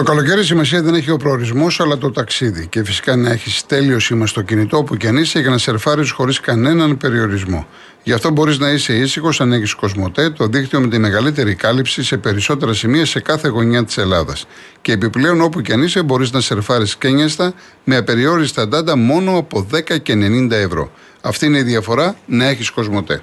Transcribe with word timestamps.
Το 0.00 0.06
καλοκαίρι 0.06 0.44
σημασία 0.44 0.82
δεν 0.82 0.94
έχει 0.94 1.10
ο 1.10 1.16
προορισμός, 1.16 1.80
αλλά 1.80 1.98
το 1.98 2.10
ταξίδι. 2.10 2.66
Και 2.66 2.84
φυσικά 2.84 3.16
να 3.16 3.30
έχεις 3.30 3.66
τέλειο 3.66 3.98
σήμα 3.98 4.26
στο 4.26 4.42
κινητό 4.42 4.82
που 4.82 4.96
κι 4.96 5.06
αν 5.06 5.16
είσαι 5.16 5.40
για 5.40 5.50
να 5.50 5.58
σερφάρεις 5.58 6.10
χωρίς 6.10 6.40
κανέναν 6.40 6.96
περιορισμό. 6.96 7.66
Γι' 8.02 8.12
αυτό 8.12 8.30
μπορείς 8.30 8.58
να 8.58 8.70
είσαι 8.70 8.92
ήσυχος 8.92 9.40
αν 9.40 9.52
έχεις 9.52 9.74
Κοσμοτέ, 9.74 10.30
το 10.30 10.46
δίκτυο 10.46 10.80
με 10.80 10.88
τη 10.88 10.98
μεγαλύτερη 10.98 11.54
κάλυψη 11.54 12.04
σε 12.04 12.16
περισσότερα 12.16 12.72
σημεία 12.72 13.06
σε 13.06 13.20
κάθε 13.20 13.48
γωνιά 13.48 13.84
της 13.84 13.98
Ελλάδας. 13.98 14.46
Και 14.80 14.92
επιπλέον, 14.92 15.40
όπου 15.40 15.60
κι 15.60 15.72
αν 15.72 15.82
είσαι, 15.82 16.02
μπορείς 16.02 16.32
να 16.32 16.40
σερφάρεις 16.40 16.96
κένιαστα 16.96 17.52
με 17.84 17.96
απεριόριστα 17.96 18.68
ντάντα 18.68 18.96
μόνο 18.96 19.36
από 19.38 19.66
10 19.72 19.98
και 19.98 20.14
90 20.14 20.50
ευρώ. 20.50 20.92
Αυτή 21.20 21.46
είναι 21.46 21.58
η 21.58 21.62
διαφορά 21.62 22.16
να 22.26 22.48
έχεις 22.48 22.70
Κοσμοτέ. 22.70 23.22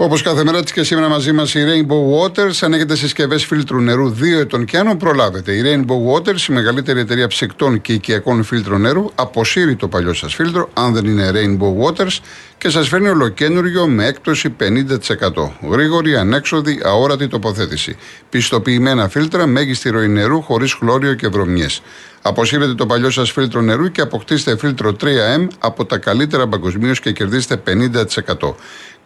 Όπως 0.00 0.22
κάθε 0.22 0.44
μέρα 0.44 0.62
της 0.62 0.72
και 0.72 0.82
σήμερα 0.82 1.08
μαζί 1.08 1.32
μας 1.32 1.54
η 1.54 1.64
Rainbow 1.66 2.26
Waters. 2.26 2.58
Αν 2.60 2.72
έχετε 2.72 2.96
συσκευές 2.96 3.44
φίλτρου 3.44 3.80
νερού 3.80 4.14
2 4.14 4.38
ετών 4.40 4.64
και 4.64 4.78
άνω, 4.78 4.96
προλάβετε. 4.96 5.52
Η 5.52 5.62
Rainbow 5.64 6.14
Waters, 6.14 6.48
η 6.48 6.52
μεγαλύτερη 6.52 7.00
εταιρεία 7.00 7.26
ψεκτών 7.26 7.80
και 7.80 7.92
οικιακών 7.92 8.42
φίλτρων 8.42 8.80
νερού, 8.80 9.10
αποσύρει 9.14 9.76
το 9.76 9.88
παλιό 9.88 10.14
σας 10.14 10.34
φίλτρο, 10.34 10.70
αν 10.74 10.92
δεν 10.92 11.04
είναι 11.04 11.30
Rainbow 11.34 11.84
Waters, 11.84 12.18
και 12.58 12.68
σας 12.68 12.88
φέρνει 12.88 13.08
ολοκένουργιο 13.08 13.86
με 13.86 14.06
έκπτωση 14.06 14.50
50%. 14.50 15.52
Γρήγορη, 15.70 16.16
ανέξοδη, 16.16 16.80
αόρατη 16.84 17.28
τοποθέτηση. 17.28 17.96
Πιστοποιημένα 18.30 19.08
φίλτρα, 19.08 19.46
μέγιστη 19.46 19.90
ροή 19.90 20.08
νερού 20.08 20.42
χωρίς 20.42 20.72
χλώριο 20.72 21.14
και 21.14 21.28
βρωμιές. 21.28 21.82
Αποσύρετε 22.22 22.74
το 22.74 22.86
παλιό 22.86 23.10
σας 23.10 23.30
φίλτρο 23.30 23.60
νερού 23.60 23.90
και 23.90 24.00
αποκτήστε 24.00 24.56
φίλτρο 24.56 24.96
3M 25.00 25.46
από 25.58 25.84
τα 25.84 25.98
καλύτερα 25.98 26.46
παγκοσμίως 26.48 27.00
και 27.00 27.12
κερδίστε 27.12 27.56
50%. 27.56 28.54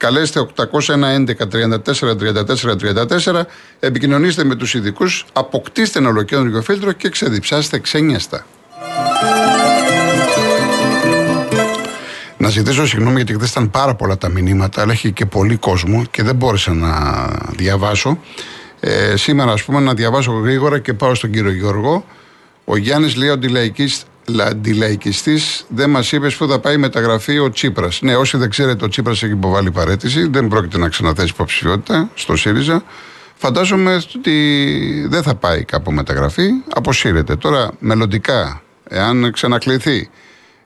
Καλέστε 0.02 0.46
801 0.56 0.66
11 0.80 1.32
34 1.52 2.16
34 2.18 2.76
34, 3.24 3.42
επικοινωνήστε 3.80 4.44
με 4.44 4.54
τους 4.54 4.74
ειδικούς, 4.74 5.26
αποκτήστε 5.32 5.98
ένα 5.98 6.08
ολοκέντρο 6.08 6.62
φίλτρο 6.62 6.92
και 6.92 7.08
ξεδιψάστε 7.08 7.78
ξένιαστα. 7.78 8.46
Να 12.36 12.48
ζητήσω 12.48 12.86
συγγνώμη 12.86 13.16
γιατί 13.16 13.34
χθες 13.34 13.50
ήταν 13.50 13.70
πάρα 13.70 13.94
πολλά 13.94 14.18
τα 14.18 14.28
μηνύματα, 14.28 14.82
αλλά 14.82 14.92
έχει 14.92 15.12
και 15.12 15.26
πολύ 15.26 15.56
κόσμο 15.56 16.04
και 16.10 16.22
δεν 16.22 16.34
μπόρεσα 16.34 16.72
να 16.72 16.92
διαβάσω. 17.56 18.18
Ε, 18.80 19.16
σήμερα, 19.16 19.52
ας 19.52 19.64
πούμε, 19.64 19.80
να 19.80 19.94
διαβάσω 19.94 20.32
γρήγορα 20.32 20.78
και 20.78 20.92
πάω 20.92 21.14
στον 21.14 21.30
κύριο 21.30 21.52
Γιώργο. 21.52 22.04
Ο 22.64 22.76
Γιάννης 22.76 23.16
λέει 23.16 23.28
ότι 23.28 23.48
αντιλαϊκιστή 24.40 25.40
δεν 25.68 25.90
μας 25.90 26.12
είπες 26.12 26.36
που 26.36 26.48
θα 26.48 26.58
πάει 26.58 26.76
μεταγραφή 26.76 27.38
ο 27.38 27.50
Τσίπρας. 27.50 28.02
Ναι, 28.02 28.16
όσοι 28.16 28.36
δεν 28.36 28.50
ξέρετε, 28.50 28.84
ο 28.84 28.88
Τσίπρας 28.88 29.22
έχει 29.22 29.32
υποβάλει 29.32 29.70
παρέτηση, 29.70 30.26
δεν 30.26 30.48
πρόκειται 30.48 30.78
να 30.78 30.88
ξαναθέσει 30.88 31.28
υποψηφιότητα 31.32 32.10
στο 32.14 32.36
ΣΥΡΙΖΑ. 32.36 32.82
Φαντάζομαι 33.34 34.02
ότι 34.16 35.06
δεν 35.08 35.22
θα 35.22 35.34
πάει 35.34 35.64
κάπου 35.64 35.92
μεταγραφή, 35.92 36.48
αποσύρεται. 36.74 37.36
Τώρα, 37.36 37.70
μελλοντικά, 37.78 38.62
εάν 38.88 39.32
ξανακληθεί 39.32 40.10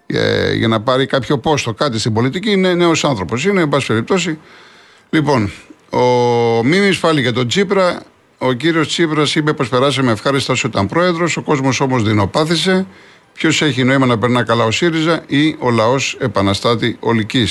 ε, 0.06 0.52
για 0.54 0.68
να 0.68 0.80
πάρει 0.80 1.06
κάποιο 1.06 1.38
πόστο, 1.38 1.74
κάτι 1.74 1.98
στην 1.98 2.12
πολιτική, 2.12 2.50
είναι 2.50 2.74
νέος 2.74 3.04
άνθρωπος. 3.04 3.44
Είναι, 3.44 3.60
εν 3.60 3.68
πάση 3.68 3.86
περιπτώσει. 3.86 4.38
Λοιπόν, 5.10 5.50
ο 5.90 6.00
Μίμης 6.64 6.98
πάλι 6.98 7.20
για 7.20 7.32
τον 7.32 7.48
Τσίπρα. 7.48 8.02
Ο 8.38 8.52
κύριος 8.52 8.88
Τσίπρας 8.88 9.34
είπε 9.34 9.52
πως 9.52 9.68
περάσαμε 9.68 10.12
ευχάριστα 10.12 10.52
όσο 10.52 10.68
ήταν 10.68 10.86
πρόεδρος. 10.86 11.36
Ο 11.36 11.42
κόσμος 11.42 11.80
όμως 11.80 12.02
δεινοπάθησε. 12.02 12.86
Ποιος 13.36 13.62
έχει 13.62 13.84
νόημα 13.84 14.06
να 14.06 14.18
περνά 14.18 14.42
καλά 14.42 14.64
ο 14.64 14.70
ΣΥΡΙΖΑ 14.70 15.22
ή 15.26 15.56
ο 15.58 15.70
λαός 15.70 16.16
επαναστάτη 16.20 16.96
ολική. 17.00 17.48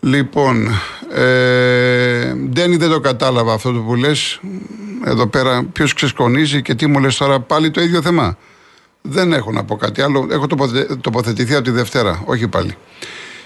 Λοιπόν, 0.00 0.68
ε, 1.14 2.34
Ντένι 2.34 2.76
δεν 2.76 2.90
το 2.90 3.00
κατάλαβα 3.00 3.52
αυτό 3.52 3.72
που 3.72 3.94
λες. 3.94 4.40
Εδώ 5.04 5.26
πέρα, 5.26 5.64
ποιος 5.72 5.92
ξεσκονίζει 5.92 6.62
και 6.62 6.74
τι 6.74 6.86
μου 6.86 6.98
λες 6.98 7.16
τώρα, 7.16 7.40
πάλι 7.40 7.70
το 7.70 7.80
ίδιο 7.80 8.02
θέμα; 8.02 8.36
Δεν 9.02 9.32
έχω 9.32 9.52
να 9.52 9.64
πω 9.64 9.76
κάτι 9.76 10.02
άλλο. 10.02 10.28
Έχω 10.30 10.46
τοποθετηθεί 11.00 11.54
από 11.54 11.64
τη 11.64 11.70
Δευτέρα, 11.70 12.22
όχι 12.24 12.48
πάλι. 12.48 12.74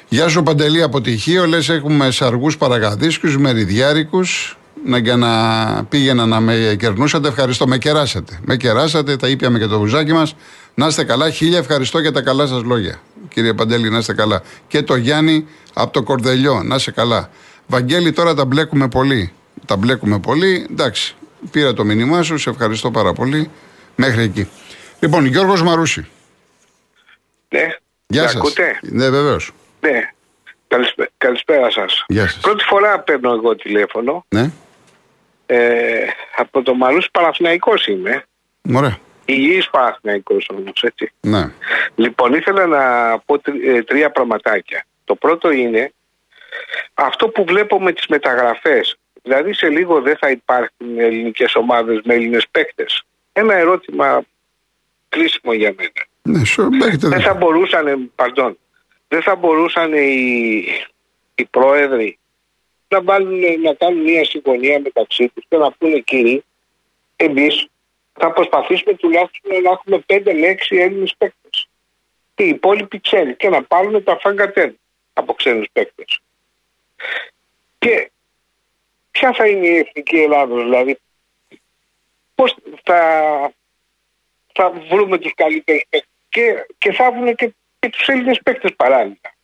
Γεια 0.08 0.28
σου 0.28 0.42
Παντελή 0.42 0.82
από 0.82 1.00
τυχείο. 1.00 1.46
Λες 1.46 1.68
έχουμε 1.68 2.10
σαργούς 2.10 2.56
παραγαδίσκους, 2.56 3.38
μεριδιάρικους. 3.38 4.56
Να, 4.84 4.98
για 4.98 5.16
να 5.16 5.84
πήγαινα 5.84 6.26
να 6.26 6.40
με 6.40 6.76
κερνούσατε, 6.78 7.28
ευχαριστώ. 7.28 7.66
Με 7.66 7.78
κεράσατε. 7.78 8.40
Με 8.44 8.56
κεράσατε, 8.56 9.16
τα 9.16 9.28
ήπιαμε 9.28 9.58
και 9.58 9.66
το 9.66 9.78
βουζάκι 9.78 10.12
μας. 10.12 10.34
Να 10.74 10.86
είστε 10.86 11.04
καλά. 11.04 11.30
Χίλια 11.30 11.58
ευχαριστώ 11.58 11.98
για 11.98 12.12
τα 12.12 12.22
καλά 12.22 12.46
σας 12.46 12.62
λόγια. 12.62 13.00
Κύριε 13.28 13.54
Παντέλη, 13.54 13.90
να 13.90 13.98
είστε 13.98 14.14
καλά. 14.14 14.42
Και 14.68 14.82
το 14.82 14.96
Γιάννη 14.96 15.46
από 15.74 15.92
το 15.92 16.02
Κορδελιό, 16.02 16.62
να 16.62 16.74
είστε 16.74 16.90
καλά. 16.90 17.30
Βαγγέλη, 17.66 18.12
τώρα 18.12 18.34
τα 18.34 18.44
μπλέκουμε 18.44 18.88
πολύ. 18.88 19.32
Τα 19.66 19.76
μπλέκουμε 19.76 20.18
πολύ. 20.18 20.66
Εντάξει, 20.70 21.14
πήρα 21.50 21.72
το 21.74 21.84
μήνυμά 21.84 22.22
σου, 22.22 22.38
σε 22.38 22.50
ευχαριστώ 22.50 22.90
πάρα 22.90 23.12
πολύ. 23.12 23.50
Μέχρι 23.96 24.22
εκεί. 24.22 24.48
Λοιπόν, 25.00 25.24
Γιώργος 25.24 25.62
Μαρούση. 25.62 26.06
Ναι. 27.48 27.68
Γεια 28.06 28.28
σας. 28.28 28.54
Ναι, 28.82 29.10
βεβαίως. 29.10 29.52
Ναι. 29.80 30.10
Καλησπέρα 31.16 31.70
σας. 31.70 32.04
Πρώτη 32.40 32.64
φορά 32.64 33.00
παίρνω 33.00 33.32
εγώ 33.32 33.56
τηλέφωνο. 33.56 34.24
Ναι. 34.28 34.50
Ε, 35.46 36.06
από 36.36 36.62
το 36.62 36.74
Μαρούση 36.74 37.08
Παναθηναϊκός 37.10 37.86
είμαι. 37.86 38.24
Ωραία. 38.74 38.98
Υγιής 39.32 39.70
Παναθηναϊκός 39.70 40.48
όμως, 40.50 40.82
έτσι. 40.82 41.12
Ναι. 41.20 41.52
Λοιπόν, 41.94 42.32
ήθελα 42.34 42.66
να 42.66 43.18
πω 43.18 43.40
ε, 43.64 43.82
τρία 43.82 44.10
πραγματάκια. 44.10 44.86
Το 45.04 45.14
πρώτο 45.14 45.50
είναι 45.50 45.92
αυτό 46.94 47.28
που 47.28 47.44
βλέπω 47.44 47.82
με 47.82 47.92
τις 47.92 48.06
μεταγραφές. 48.06 48.96
Δηλαδή 49.22 49.54
σε 49.54 49.68
λίγο 49.68 50.00
δεν 50.00 50.16
θα 50.16 50.30
υπάρχουν 50.30 50.98
ελληνικές 50.98 51.54
ομάδες 51.54 52.00
με 52.04 52.14
Έλληνες 52.14 52.46
παίκτες. 52.50 53.02
Ένα 53.32 53.54
ερώτημα 53.54 54.22
κρίσιμο 55.08 55.52
για 55.52 55.74
μένα. 55.76 56.06
Ναι, 56.22 56.96
δεν 56.96 57.20
θα 57.20 57.34
μπορούσαν, 57.34 58.10
pardon, 58.16 58.52
δεν 59.08 59.22
θα 59.22 59.34
μπορούσαν 59.34 59.92
οι, 59.92 60.64
οι 61.34 61.44
πρόεδροι 61.44 62.18
να, 62.88 63.02
βάλουν, 63.02 63.40
να 63.62 63.74
κάνουν 63.74 64.02
μια 64.02 64.24
συμφωνία 64.24 64.80
μεταξύ 64.80 65.28
τους 65.34 65.44
και 65.48 65.56
να 65.56 65.72
πούνε 65.72 65.98
κύριοι, 65.98 66.44
εμείς 67.16 67.66
θα 68.12 68.32
προσπαθήσουμε 68.32 68.94
τουλάχιστον 68.94 69.62
να 69.62 69.70
έχουμε 69.70 70.04
5 70.06 70.22
με 70.24 70.56
6 70.70 70.76
Έλληνες 70.76 71.14
παίκτες. 71.18 71.68
Και 72.34 72.42
οι 72.42 72.48
υπόλοιποι 72.48 73.00
ξένοι 73.00 73.34
και 73.36 73.48
να 73.48 73.62
πάρουμε 73.62 74.00
τα 74.00 74.18
φαγκατέν 74.18 74.78
από 75.12 75.34
ξένους 75.34 75.68
παίκτες. 75.72 76.20
Και 77.78 78.10
ποια 79.10 79.32
θα 79.32 79.46
είναι 79.46 79.66
η 79.66 79.76
εθνική 79.76 80.16
Ελλάδα, 80.16 80.56
δηλαδή, 80.56 80.98
πώς 82.34 82.56
θα, 82.82 83.00
θα 84.52 84.70
βρούμε 84.70 85.18
τους 85.18 85.34
καλύτερους 85.34 85.84
παίκτες; 85.88 86.08
Και, 86.28 86.66
και 86.78 86.92
θα 86.92 87.12
βρούμε 87.12 87.32
και, 87.32 87.54
και 87.78 87.88
τους 87.88 88.06
Έλληνες 88.08 88.40
παίκτες 88.42 88.74
παράλληλα. 88.76 89.34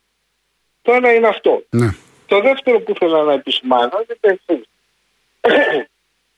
Το 0.81 0.93
ένα 0.93 1.13
είναι 1.13 1.27
αυτό. 1.27 1.63
Ναι. 1.69 1.89
Το 2.25 2.41
δεύτερο 2.41 2.79
που 2.79 2.95
θέλω 2.95 3.23
να 3.23 3.33
επισημάνω 3.33 3.99
είναι 4.03 4.17
το 4.19 4.29
εξής. 4.29 4.69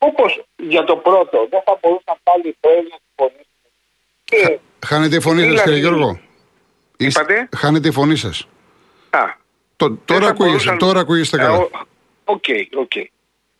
Όπως 0.03 0.43
για 0.55 0.83
το 0.83 0.95
πρώτο, 0.95 1.47
δεν 1.49 1.61
θα 1.65 1.77
μπορούσαν 1.81 2.15
πάλι 2.23 2.57
το 2.59 2.69
ίδιο 2.69 2.97
συμφωνήσουν. 3.07 4.59
Χάνεται 4.85 5.15
η 5.15 5.19
φωνή 5.19 5.41
σας, 5.49 5.63
κύριε 5.63 5.79
Γιώργο. 5.79 6.19
Είπατε; 6.97 7.49
Χάνεται 7.55 7.87
η 7.87 7.91
φωνή 7.91 8.15
σας. 8.15 8.47
Α. 9.09 9.23
τώρα, 10.05 10.27
ακούγεστε, 10.27 10.75
τώρα 10.75 10.99
ακούγεστε 10.99 11.37
καλά. 11.37 11.69
OK, 12.23 12.43
OK. 12.75 12.91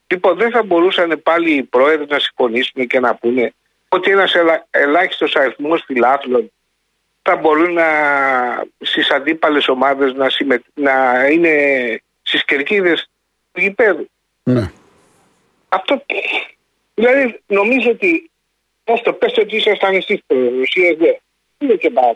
Λοιπόν, 0.08 0.38
δεν 0.38 0.52
θα 0.52 0.64
μπορούσαν 0.64 1.22
πάλι 1.24 1.52
οι 1.52 1.64
πρόεδροι 1.64 2.06
να 2.10 2.20
συμφωνήσουν 2.20 2.88
και 2.88 3.00
να 3.00 3.16
πούνε 3.16 3.54
ότι 3.90 4.12
ένας 4.12 4.34
ελάχιστος 4.70 5.36
αριθμός 5.36 5.84
φιλάθλων 5.86 6.52
θα 7.22 7.36
μπορούν 7.36 7.74
να 7.74 7.86
στις 8.80 9.12
αντίπαλες 9.12 9.68
ομάδες 9.68 10.14
να, 10.14 10.28
να 10.74 11.28
είναι 11.28 11.54
στις 12.22 12.46
κερκίδες 12.46 13.10
του 13.52 13.62
γηπέδου. 13.62 14.10
Ναι. 14.44 14.72
Αυτό. 15.72 16.06
Δηλαδή, 16.94 17.40
νομίζω 17.48 17.90
ότι. 17.90 18.26
Πώς 18.84 19.02
το 19.02 19.14
πέστε 19.14 19.42
ότι 19.42 19.56
ήσασταν 19.56 19.96
εσείς 19.96 20.20
Ρωσία, 20.28 20.96
δεν. 20.98 21.18
Είναι 21.58 21.74
και 21.74 21.90
πάρα 21.90 22.14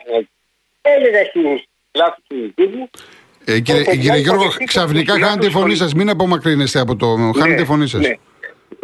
Έλεγα 0.81 1.25
στους 1.25 1.63
λάθος 1.91 2.23
του 2.27 2.69
μου. 2.69 2.89
Ε, 3.45 3.59
κύριε, 3.59 3.83
κύριε 3.83 4.17
Γιώργο, 4.17 4.47
ξαφνικά 4.65 5.19
χάνετε 5.19 5.45
τη 5.45 5.51
φωνή 5.51 5.75
σας. 5.75 5.93
Μην 5.93 6.09
απομακρύνεστε 6.09 6.79
από 6.79 6.95
το. 6.95 7.17
Ναι, 7.17 7.31
χάνετε 7.39 7.61
τη 7.61 7.67
φωνή 7.67 7.87
σας. 7.87 8.01
Ναι. 8.01 8.13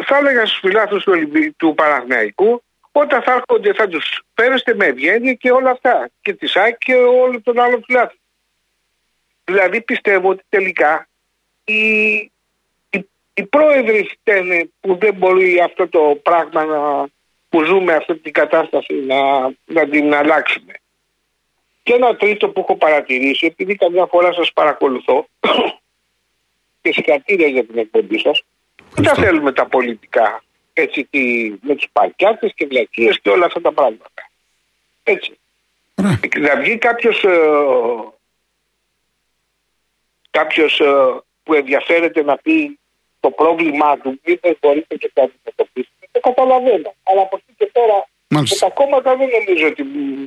Θα 0.06 0.18
έλεγα 0.18 0.46
στους 0.46 0.60
φιλάθλου 0.60 1.00
του, 1.00 1.14
του 1.58 1.74
Παναθηναϊκού 1.74 2.62
όταν 2.92 3.22
θα 3.22 3.32
έρχονται 3.34 3.74
θα 3.74 3.88
τους 3.88 4.24
φέρεστε 4.34 4.76
με 4.76 4.86
ευγένεια 4.86 5.34
και 5.34 5.52
όλα 5.52 5.70
αυτά. 5.70 6.10
Και 6.22 6.34
τη 6.34 6.48
ΣΑΚ 6.48 6.78
και 6.78 6.94
όλο 6.94 7.42
τον 7.42 7.60
άλλο 7.60 7.82
φιλάθλο. 7.86 8.20
Δηλαδή 9.44 9.82
πιστεύω 9.82 10.30
ότι 10.30 10.44
τελικά 10.50 11.08
η, 11.64 11.82
οι 13.34 13.44
πρόεδροι 13.44 14.04
φταίνε 14.04 14.70
που 14.80 14.98
δεν 14.98 15.14
μπορεί 15.14 15.60
αυτό 15.60 15.88
το 15.88 16.20
πράγμα 16.24 16.66
να, 16.66 17.08
που 17.50 17.64
ζούμε 17.64 17.94
αυτή 17.94 18.18
την 18.18 18.34
κατάσταση 18.34 18.94
να, 18.94 19.42
να 19.66 19.90
την 19.90 20.14
αλλάξουμε. 20.14 20.74
Και 21.84 21.94
ένα 21.94 22.16
τρίτο 22.16 22.50
που 22.50 22.60
έχω 22.60 22.76
παρατηρήσει, 22.76 23.46
επειδή 23.46 23.76
καμιά 23.76 24.06
φορά 24.06 24.34
σας 24.34 24.52
παρακολουθώ 24.54 25.28
και 26.82 26.94
συγχαρητήρια 26.94 27.48
για 27.48 27.66
την 27.66 27.78
εκπομπή 27.78 28.20
σας, 28.20 28.44
Δεν 28.94 29.04
τα 29.04 29.14
θέλουμε 29.14 29.52
τα 29.52 29.66
πολιτικά. 29.66 30.44
Έτσι, 30.74 31.04
τι, 31.04 31.54
με 31.62 31.76
τους 31.76 31.88
παρκιάτε 31.92 32.50
και 32.50 32.66
βλακίες 32.66 33.20
και 33.20 33.30
όλα 33.30 33.46
αυτά 33.46 33.62
τα 33.62 33.72
πράγματα. 33.72 34.30
Έτσι. 35.04 35.40
Ωραία. 35.96 36.20
Να 36.38 36.62
βγει 36.62 36.78
κάποιος 36.78 37.24
ε, 37.24 37.38
κάποιος, 40.30 40.80
ε, 40.80 41.22
που 41.44 41.54
ενδιαφέρεται 41.54 42.24
να 42.24 42.38
πει 42.38 42.80
το 43.24 43.30
πρόβλημά 43.30 43.92
του, 44.02 44.10
μήπως 44.26 44.54
μπορείτε 44.62 44.96
και 45.02 45.10
το 45.14 45.22
αντιμετωπίσετε. 45.26 46.04
Το 46.12 46.20
καταλαβαίνω. 46.20 46.90
Αλλά 47.10 47.22
από 47.28 47.36
εκεί 47.40 47.54
και 47.58 47.68
πέρα 47.76 47.98
με 48.28 48.36
Μάλιστα. 48.36 48.68
τα 48.68 48.74
κόμματα 48.80 49.10
δεν 49.20 49.28
νομίζω 49.38 49.66
ότι 49.72 49.84
μ, 49.84 50.26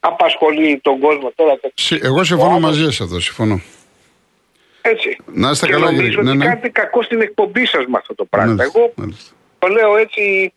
απασχολεί 0.00 0.80
τον 0.82 0.96
κόσμο 1.00 1.28
τώρα. 1.34 1.58
το- 1.60 1.70
Συ- 1.74 2.04
Εγώ 2.04 2.24
συμφωνώ 2.24 2.58
μαζί 2.60 2.82
σας 2.84 3.00
εδώ, 3.00 3.20
συμφωνώ. 3.20 3.60
Έτσι. 4.82 5.16
Να 5.26 5.50
είστε 5.50 5.66
και 5.66 5.72
καλά, 5.72 5.84
νομίζω 5.84 6.02
κύριε. 6.02 6.18
ότι 6.18 6.26
Ναι, 6.28 6.34
ναι. 6.34 6.44
κάνετε 6.44 6.68
κακό 6.68 7.02
στην 7.02 7.20
εκπομπή 7.20 7.66
σας 7.66 7.84
με 7.86 7.96
αυτό 7.98 8.14
το 8.14 8.24
πράγμα. 8.24 8.52
Μάλιστα, 8.54 8.78
Εγώ 8.78 8.92
μάλιστα. 8.96 9.32
το 9.58 9.66
λέω 9.68 9.96
έτσι 9.96 10.52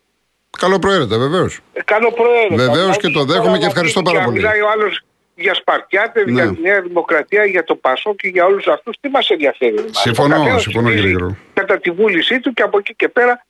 Καλό 0.58 0.80
προαίρετα, 0.80 1.18
βεβαίως. 1.18 1.60
ε, 1.74 1.82
κάνω 1.84 2.10
προαίρετα. 2.10 2.56
Βεβαίως 2.56 2.76
Δηλαδή, 2.80 2.98
και 3.00 3.10
το 3.10 3.24
δέχομαι 3.26 3.46
τώρα 3.46 3.58
και 3.58 3.64
να 3.64 3.70
ευχαριστώ 3.70 4.00
βγει 4.02 4.10
πάρα 4.14 4.20
και 4.20 4.26
να 4.26 4.32
πολύ. 4.32 4.44
Μιλάει 4.44 4.62
ο 4.62 4.70
άλλος 4.70 5.02
για 5.38 5.54
Σπαρτιάτε, 5.54 6.24
Ναι. 6.26 6.32
για 6.32 6.54
τη 6.54 6.62
Νέα 6.62 6.82
Δημοκρατία, 6.82 7.46
για 7.46 7.64
το 7.64 7.76
Πασό 7.76 8.16
και 8.16 8.28
για 8.28 8.46
όλους 8.46 8.68
αυτούς. 8.68 8.96
Τι 9.02 9.10
μας 9.10 9.30
ενδιαφέρει; 9.30 9.76
εμάς. 9.78 9.98
Συμφωνώ, 10.00 10.36
Ο 10.36 10.38
καθένας 10.40 10.62
συμφωνώ, 10.62 10.88
κύριε 10.88 11.02
ψηφίζει 11.04 11.18
Γιώργο. 11.20 11.38
Κατά 11.54 11.80
τη 11.80 11.92
βούλησή 11.92 12.40
του 12.40 12.54
και 12.54 12.62
από 12.62 12.78
εκεί 12.78 12.96
και 12.96 13.08
πέρα 13.10 13.46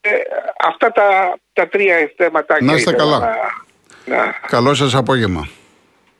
ε, 0.00 0.10
αυτά 0.68 0.92
τα, 0.92 1.34
τα 1.52 1.68
τρία 1.68 1.94
θέματα. 2.16 2.56
Να 2.60 2.74
είστε 2.74 2.92
καλά. 2.92 3.18
Να, 3.18 4.16
να, 4.16 4.34
Καλό 4.46 4.74
σας 4.74 4.94
απόγευμα. 4.94 5.48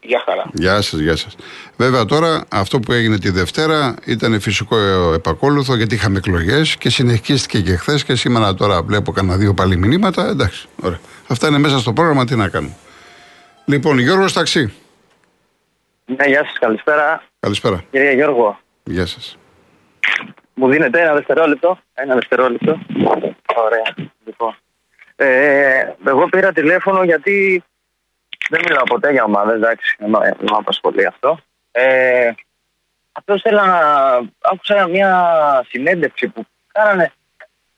για 0.03 0.23
χαρά. 0.27 0.45
Γεια 0.53 0.81
σας, 0.81 1.01
γεια 1.01 1.17
σας. 1.17 1.37
Βέβαια 1.77 2.05
τώρα 2.05 2.45
αυτό 2.49 2.81
που 2.81 2.93
έγινε 2.93 3.19
τη 3.19 3.31
Δευτέρα 3.31 3.95
ήταν 4.05 4.41
φυσικό 4.41 4.77
ε, 4.79 5.15
επακόλουθο 5.15 5.77
γιατί 5.77 5.95
είχαμε 5.95 6.19
εκλογές 6.19 6.77
και 6.77 6.91
συνεχίστηκε 6.91 7.61
και 7.61 7.77
χθες 7.77 8.05
και 8.05 8.15
σήμερα 8.15 8.55
τώρα 8.55 8.83
βλέπω 8.83 9.13
κανένα 9.13 9.37
δύο 9.37 9.55
πάλι 9.55 9.77
μηνύματα. 9.77 10.29
Εντάξει, 10.29 10.67
ωραία. 10.83 11.01
Αυτά 11.29 11.49
είναι 11.49 11.59
μέσα 11.59 11.79
στο 11.79 11.93
πρόγραμμα, 11.93 12.25
τι 12.25 12.37
να 12.37 12.49
κάνουμε. 12.49 12.75
Λοιπόν, 13.65 13.99
Γιώργος 13.99 14.33
Ταξί. 14.33 14.73
Ναι, 16.05 16.27
γεια 16.27 16.45
σας, 16.45 16.59
καλησπέρα. 16.59 17.23
Καλησπέρα. 17.41 17.83
Κύριε 17.91 18.13
Γιώργο, 18.13 18.59
Γεια 18.85 19.07
σας. 19.07 19.39
μου 20.55 20.69
δίνετε 20.69 21.01
ένα 21.01 21.15
δευτερόλεπτο; 21.15 21.79
Ένα 21.95 22.15
δευτερόλεπτο. 22.15 22.79
Ωραία. 23.57 23.95
Λοιπόν. 24.25 24.57
Ε, 25.17 25.95
εγώ 26.07 26.29
πήρα 26.29 26.53
τηλέφωνο 26.53 27.03
γιατί 27.05 27.65
δεν 28.49 28.61
μιλάω 28.69 28.85
ποτέ 28.85 29.13
για 29.13 29.25
ομάδες, 29.25 29.55
εντάξει, 29.55 29.97
δεν 29.99 30.11
με 30.11 30.19
δεν 30.19 30.37
με 30.41 30.57
απασχολεί 30.59 31.07
αυτό. 31.07 31.39
Ε, 31.71 32.31
αυτό 33.13 33.35
ήθελα 33.35 33.67
να... 33.67 33.81
Άκουσα 34.41 34.89
μια 34.89 35.11
συνέντευξη 35.69 36.29
που 36.29 36.47
κάνανε, 36.73 37.13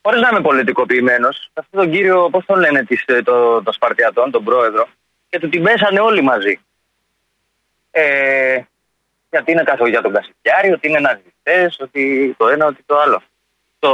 χωρίς 0.02 0.20
να 0.20 0.28
είμαι 0.30 0.40
πολιτικοποιημένος, 0.40 1.50
αυτόν 1.54 1.80
τον 1.80 1.90
κύριο, 1.90 2.28
πώς 2.30 2.44
τον 2.44 2.58
λένε, 2.58 2.84
της, 2.84 3.04
ε, 3.06 3.22
το, 3.22 3.62
των 3.62 3.72
Σπαρτιατών, 3.72 4.30
τον 4.30 4.44
πρόεδρο, 4.44 4.86
και 5.28 5.38
του 5.38 5.48
την 5.48 5.62
πέσανε 5.62 6.00
όλοι 6.00 6.22
μαζί. 6.22 6.60
Ε, 7.96 8.60
γιατί 9.30 9.52
είναι 9.52 9.62
καθόλου 9.62 9.90
για 9.90 10.02
τον 10.02 10.12
Κασιδιάρη, 10.12 10.72
ότι 10.72 10.88
είναι 10.88 10.98
ναζιστές, 10.98 11.76
ότι 11.80 12.34
το 12.38 12.48
ένα, 12.48 12.66
ότι 12.66 12.82
το 12.86 12.98
άλλο. 12.98 13.22
Το, 13.78 13.90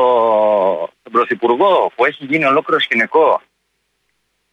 τον 1.02 1.12
Πρωθυπουργό 1.12 1.92
που 1.94 2.04
έχει 2.04 2.24
γίνει 2.24 2.44
ολόκληρο 2.44 2.80
σκηνικό, 2.80 3.42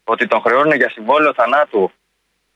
ότι 0.03 0.27
τον 0.27 0.41
χρεώνουν 0.41 0.75
για 0.75 0.89
συμβόλαιο 0.89 1.33
θανάτου 1.33 1.91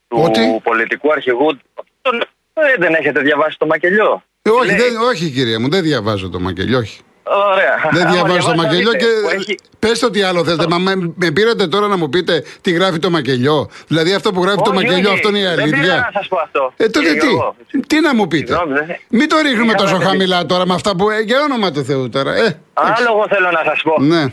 του 0.07 0.21
Ότι; 0.21 0.59
πολιτικού 0.63 1.11
αρχηγού. 1.11 1.59
Τον, 2.01 2.21
ε, 2.53 2.75
δεν 2.77 2.93
έχετε 2.93 3.19
διαβάσει 3.19 3.57
το 3.57 3.65
μακελιό. 3.65 4.23
Ε, 4.41 4.49
όχι, 4.49 4.65
Λέει, 4.65 4.75
δεν, 4.75 5.01
όχι, 5.01 5.29
κυρία 5.29 5.59
μου, 5.59 5.69
δεν 5.69 5.83
διαβάζω 5.83 6.29
το 6.29 6.39
μακελιό. 6.39 6.77
Όχι. 6.77 7.01
Ωραία. 7.23 7.89
Δεν 7.91 8.01
Άμα 8.01 8.11
διαβάζω 8.11 8.33
το 8.35 8.53
διαβάσετε, 8.53 8.55
μακελιό 8.55 8.91
δείτε, 8.91 9.05
και. 9.05 9.11
που 9.23 9.29
έχει- 9.29 9.59
Πες 9.79 9.99
το 9.99 10.09
τι 10.09 10.21
άλλο 10.21 10.43
θέλετε. 10.43 10.67
Μα 10.67 10.77
με, 10.77 11.13
με 11.15 11.31
πήρατε 11.31 11.67
τώρα 11.67 11.87
να 11.87 11.97
μου 11.97 12.09
πείτε 12.09 12.43
τι 12.61 12.71
γράφει 12.71 12.99
το 12.99 13.09
μακελιό. 13.09 13.69
Δηλαδή 13.87 14.13
αυτό 14.13 14.31
που 14.31 14.41
γράφει 14.43 14.57
το 14.57 14.63
Όχι, 14.69 14.73
μακελιό, 14.73 15.09
όχι, 15.09 15.13
αυτό 15.17 15.27
είναι 15.29 15.37
η 15.39 15.41
Δεν 15.43 15.53
πήρα 15.55 15.77
αλήθεια. 15.77 15.95
να 15.95 16.09
σας 16.19 16.27
πω 16.27 16.37
αυτό. 16.37 16.73
Ε, 16.77 16.83
τότε 16.89 16.99
κύριε 17.05 17.19
τι. 17.21 17.27
Γιώργο. 17.27 17.55
Τι 17.87 17.99
να 17.99 18.15
μου 18.15 18.27
πείτε. 18.27 18.53
Συγγνώμη, 18.55 18.73
δεν- 18.85 18.97
Μην 19.09 19.29
το 19.29 19.37
ρίχνουμε 19.41 19.73
τόσο 19.73 19.87
Είχαμε 19.95 20.05
χαμηλά 20.09 20.45
τώρα 20.45 20.65
με 20.65 20.73
αυτά 20.73 20.95
που. 20.95 21.09
Ε, 21.09 21.19
για 21.19 21.41
όνομα 21.41 21.71
του 21.71 21.83
Θεού 21.83 22.09
τώρα. 22.09 22.35
Ε, 22.35 22.59
Άλλο 22.73 23.07
εγώ 23.09 23.25
θέλω 23.29 23.51
να 23.51 23.61
σας 23.65 23.81
πω. 23.83 24.01
ναι. 24.03 24.25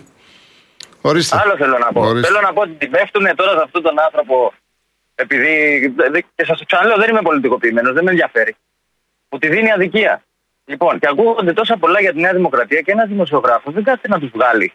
Ορίστε. 1.00 1.36
Άλλο 1.42 1.56
θέλω 1.56 1.78
να 1.78 1.92
πω. 1.92 2.00
Ορίστε. 2.00 2.26
Θέλω 2.28 2.40
να 2.40 2.52
πω 2.52 2.60
ότι 2.60 2.70
την 2.72 2.90
πέφτουν 2.90 3.26
τώρα 3.36 3.50
σε 3.50 3.60
αυτόν 3.64 3.82
τον 3.82 4.00
άνθρωπο. 4.00 4.52
Επειδή. 5.14 5.52
δε- 5.96 6.20
Και 6.34 6.44
σας 6.44 6.58
το 6.58 6.64
ξαναλέω, 6.64 6.96
δεν 6.96 7.08
είμαι 7.10 7.22
πολιτικοποιημένος, 7.22 7.92
δεν 7.92 8.04
με 8.04 8.10
ενδιαφέρει. 8.10 8.56
Που 9.28 9.38
τη 9.38 9.48
δίνει 9.48 9.70
αδικία. 9.72 10.22
Λοιπόν, 10.68 10.98
και 10.98 11.06
ακούγονται 11.10 11.52
τόσα 11.52 11.76
πολλά 11.76 12.00
για 12.00 12.12
τη 12.12 12.20
Νέα 12.20 12.32
Δημοκρατία 12.32 12.80
και 12.80 12.90
ένας 12.90 13.08
δημοσιογράφος 13.08 13.74
δεν 13.74 13.84
κάθεται 13.84 14.08
να 14.08 14.18
τους 14.18 14.30
βγάλει 14.30 14.72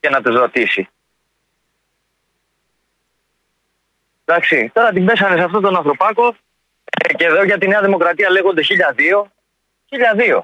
και 0.00 0.08
να 0.08 0.22
τους 0.22 0.34
ρωτήσει. 0.36 0.88
Εντάξει, 4.24 4.70
τώρα 4.74 4.92
την 4.92 5.04
πέσανε 5.04 5.36
σε 5.36 5.42
αυτόν 5.42 5.62
τον 5.62 5.76
ανθρωπάκο 5.76 6.36
ε, 6.84 7.14
και 7.14 7.24
εδώ 7.24 7.44
για 7.44 7.58
τη 7.58 7.68
Νέα 7.68 7.80
Δημοκρατία 7.80 8.30
λέγονται 8.30 8.62
1002. 8.62 9.22
1002. 10.38 10.40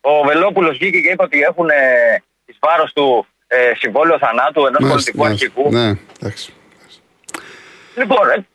Ο 0.00 0.22
Βελόπουλος 0.22 0.76
βγήκε 0.78 1.00
και 1.00 1.08
είπε 1.10 1.22
ότι 1.22 1.40
έχουν 1.40 1.68
ε, 1.70 2.22
εις 2.44 2.56
βάρος 2.60 2.92
του 2.92 3.26
ε, 3.46 3.72
συμβόλαιο 3.74 4.18
θανάτου 4.18 4.66
ενός 4.66 4.80
Μάλιστα, 4.80 5.12
πολιτικού 5.12 5.22
μάλιστα. 5.22 5.46
αρχηγού. 5.46 5.70
Ναι, 5.72 5.98
εντάξει. 6.20 6.52
Λοιπόν, 7.96 8.30
ε, 8.30 8.46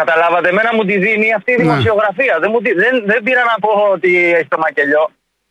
καταλάβατε, 0.00 0.48
εμένα 0.48 0.70
μου 0.74 0.84
τη 0.84 0.96
δίνει 1.04 1.28
αυτή 1.38 1.50
η 1.52 1.56
Ναι. 1.56 1.62
δημοσιογραφία. 1.62 2.34
Δεν, 2.42 2.50
μου 2.52 2.60
τη- 2.64 2.74
δεν, 2.82 2.94
δεν 3.10 3.20
πήρα 3.26 3.42
να 3.52 3.54
πω 3.64 3.70
ότι 3.94 4.10
έχει 4.38 4.48
το 4.54 4.58
μακελιό. 4.58 5.04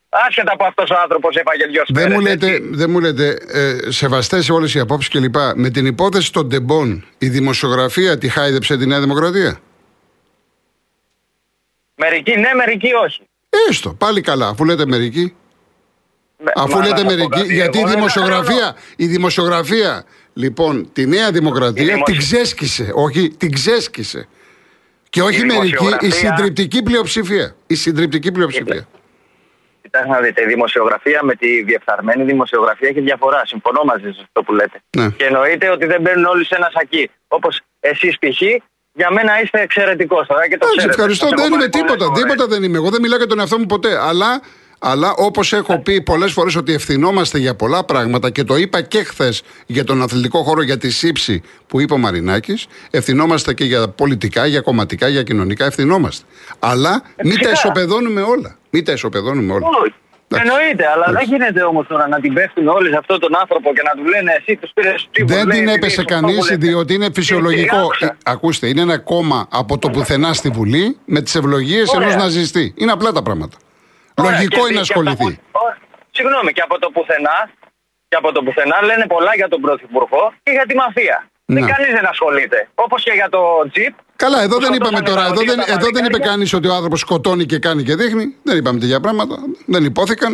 Άσχετα 0.09 0.51
από 0.53 0.65
αυτός 0.65 0.89
ο 0.89 0.95
άνθρωπος 1.03 1.35
έφαγε 1.35 1.65
δυο 1.65 1.83
Δεν 1.87 2.11
μου 2.11 2.19
σφαίρες, 2.21 2.41
λέτε, 2.41 2.47
έτσι. 2.55 2.69
δεν 2.79 2.89
μου 2.89 2.99
λέτε 2.99 3.37
ε, 3.47 3.91
σεβαστές 3.91 4.45
σε 4.45 4.51
όλες 4.51 4.73
οι 4.75 4.79
απόψεις 4.79 5.09
κλπ. 5.09 5.35
Με 5.55 5.69
την 5.69 5.85
υπόθεση 5.85 6.31
των 6.31 6.49
τεμπών, 6.49 7.05
η 7.17 7.27
δημοσιογραφία 7.29 8.17
τη 8.17 8.27
χάιδεψε 8.29 8.77
τη 8.77 8.85
Νέα 8.85 8.99
Δημοκρατία; 8.99 9.57
Μερικοί 11.95 12.31
ναι, 12.39 12.53
μερικοί 12.55 12.93
όχι. 13.05 13.21
Έστω, 13.69 13.93
πάλι 13.93 14.21
καλά, 14.21 14.47
αφού 14.47 14.65
λέτε 14.65 14.85
μερικοί. 14.85 15.35
Με- 16.43 16.51
Αφού 16.55 16.69
μα 16.71 16.77
να 16.79 16.83
λέτε 16.87 16.95
σας 16.97 17.05
πω 17.05 17.09
μερικοί, 17.15 17.29
κάτι, 17.39 17.53
γιατί 17.53 17.77
η 17.77 17.79
εγώ 17.79 17.89
δεν 17.89 17.97
δημοσιογραφία, 17.97 18.75
η 18.95 19.05
δημοσιογραφία, 19.05 20.03
λοιπόν, 20.33 20.89
τη 20.93 21.05
Νέα 21.05 21.31
Δημοκρατία 21.31 21.81
Η 21.83 21.85
δημοσιο- 21.85 22.05
την 22.05 22.17
ξέσκησε. 22.17 22.91
Όχι, 22.93 23.29
την 23.29 23.51
ξέσκησε. 23.51 24.27
Και 25.09 25.21
όχι 25.21 25.39
Η 25.41 25.45
μερικοί, 25.45 25.67
η 25.67 25.69
δημοσιογραφία- 25.77 26.11
συντριπτική 26.11 26.83
πλειοψηφία. 26.83 27.55
Η 27.67 27.75
συντριπτική 27.75 28.31
πλειοψηφία. 28.31 28.87
Κοιτάξτε 29.81 30.09
να 30.11 30.19
δείτε, 30.19 30.41
η 30.41 30.45
δημοσιογραφία 30.45 31.19
με 31.23 31.35
τη 31.35 31.63
διεφθαρμένη 31.63 32.23
δημοσιογραφία 32.23 32.89
έχει 32.89 32.99
διαφορά. 33.01 33.41
Συμφωνώ 33.45 33.83
μαζί 33.83 34.03
σας 34.05 34.19
αυτό 34.21 34.43
που 34.43 34.53
λέτε. 34.53 34.81
Ναι. 34.97 35.09
Και 35.09 35.25
εννοείται 35.25 35.69
ότι 35.69 35.85
δεν 35.85 36.01
μπαίνουν 36.01 36.25
όλοι 36.25 36.45
σε 36.45 36.55
ένα 36.55 36.69
σακί. 36.73 37.09
Όπως 37.27 37.61
εσείς 37.79 38.17
π.χ. 38.19 38.41
για 38.93 39.11
μένα 39.11 39.41
είστε 39.41 39.61
εξαιρετικός 39.61 40.27
τώρα 40.27 40.41
και 40.49 40.57
το 40.57 40.65
Εντάξει, 40.65 40.77
ξέρετε. 40.77 40.95
ευχαριστώ. 40.95 41.25
Σας 41.27 41.33
έχω 41.33 41.41
Δεν 41.41 41.51
είμαι 41.53 41.59
πάρει 41.59 41.71
πολλές 41.71 41.87
τίποτα. 41.87 42.05
φορές. 42.05 42.21
Τίποτα 42.21 42.47
δεν 42.47 42.63
είμαι. 42.63 42.77
Εγώ 42.77 42.89
δεν 42.89 43.01
μιλάω 43.01 43.17
για 43.17 43.27
τον 43.27 43.39
εαυτό 43.39 43.57
μου 43.59 43.65
ποτέ. 43.65 43.97
Αλλά, 44.09 44.41
αλλά 44.79 45.13
όπως 45.15 45.53
έχω 45.53 45.79
πει 45.79 46.01
πολλές 46.01 46.31
φορές 46.31 46.55
ότι 46.55 46.73
ευθυνόμαστε 46.73 47.37
για 47.37 47.55
πολλά 47.55 47.83
πράγματα 47.83 48.29
και 48.29 48.43
το 48.43 48.55
είπα 48.55 48.81
και 48.81 49.03
χθες 49.03 49.41
για 49.65 49.83
τον 49.83 50.01
αθλητικό 50.01 50.43
χώρο, 50.43 50.61
για 50.61 50.77
τη 50.77 50.89
σύψη 50.91 51.41
που 51.67 51.79
είπε 51.79 51.93
ο 51.93 51.97
Μαρινάκης, 51.97 52.67
ευθυνόμαστε 52.91 53.53
και 53.53 53.63
για 53.63 53.87
πολιτικά, 53.89 54.45
για 54.45 54.61
κομματικά, 54.61 55.07
για 55.07 55.23
κοινωνικά. 55.23 55.65
Ευθυνόμαστε. 55.65 56.25
Αλλά 56.59 57.01
μην 57.23 57.31
τα 57.31 57.37
φυσικά. 57.37 57.51
ισοπεδώνουμε 57.51 58.21
όλα. 58.21 58.57
Μην 58.69 58.85
τα 58.85 58.91
ισοπεδώνουμε 58.91 59.53
όλα. 59.53 59.67
Όχι. 59.81 59.93
Εντάξει. 60.29 60.51
Εννοείται, 60.51 60.85
αλλά 60.87 61.03
δεν 61.05 61.13
Εντάξει. 61.13 61.29
γίνεται 61.29 61.61
όμως 61.61 61.87
τώρα 61.87 62.07
να 62.07 62.19
την 62.19 62.33
πέφτουν 62.33 62.67
όλοι 62.67 62.89
σε 62.89 62.95
αυτόν 62.97 63.19
τον 63.19 63.37
άνθρωπο 63.39 63.73
και 63.73 63.81
να 63.81 63.91
του 64.03 64.09
λένε 64.09 64.31
εσύ 64.39 64.55
τους 64.55 64.71
πήρες 64.73 65.07
ψήφου. 65.11 65.27
Δεν 65.27 65.49
την 65.49 65.67
έπεσε 65.67 66.03
κανείς, 66.03 66.45
διότι 66.57 66.93
είναι 66.93 67.07
φυσιολογικό. 67.13 67.89
Ε, 67.99 68.07
Ακούστε, 68.23 68.67
είναι 68.67 68.81
ένα 68.81 68.97
κόμμα 68.97 69.47
από 69.51 69.77
το 69.77 69.89
πουθενά 69.89 70.33
στη 70.33 70.49
Βουλή 70.49 70.97
με 71.05 71.21
τις 71.21 71.35
ευλογίες 71.35 71.89
Ωραία. 71.89 72.07
ενός 72.07 72.23
ναζιστή. 72.23 72.73
Είναι 72.77 72.91
απλά 72.91 73.11
τα 73.11 73.21
πράγματα. 73.21 73.57
Λογικό 74.21 74.61
είναι 74.67 74.75
να 74.75 74.81
ασχοληθεί. 74.81 75.39
Συγγνώμη, 76.11 76.51
και 76.53 76.61
από 76.61 76.79
το 76.79 76.89
πουθενά, 76.91 77.49
και 78.07 78.15
από 78.15 78.31
το 78.31 78.43
πουθενά 78.43 78.77
λένε 78.83 79.05
πολλά 79.07 79.35
για 79.35 79.47
τον 79.47 79.61
Πρωθυπουργό 79.61 80.33
και 80.43 80.51
για 80.51 80.65
τη 80.65 80.75
μαφία. 80.75 81.17
Ναι. 81.45 81.59
Δεν 81.59 81.69
κανείς 81.73 81.91
δεν 81.93 82.05
ασχολείται. 82.07 82.67
Όπως 82.75 83.03
και 83.03 83.11
για 83.11 83.29
το 83.29 83.41
τζιπ. 83.71 83.93
Καλά, 84.15 84.41
εδώ 84.41 84.55
Που 84.55 84.61
δεν 84.65 84.73
είπαμε 84.73 84.97
σκοτώσανε 84.97 85.09
τώρα. 85.09 85.21
τα 85.21 85.33
Εδώ 85.33 85.41
δεν, 85.49 85.59
οδεία, 85.59 85.65
τα 85.65 85.71
εδώ 85.71 85.87
δεν 85.95 86.03
είπε 86.05 86.11
παλικάρια. 86.11 86.27
κανείς 86.31 86.53
ότι 86.53 86.67
ο 86.67 86.73
άνθρωπος 86.73 86.99
σκοτώνει 86.99 87.45
και 87.45 87.59
κάνει 87.59 87.83
και 87.83 87.95
δείχνει. 87.95 88.25
Δεν 88.43 88.57
είπαμε 88.57 88.79
τέτοια 88.79 88.99
πράγματα. 89.05 89.35
Δεν 89.73 89.83
υπόθηκαν. 89.91 90.31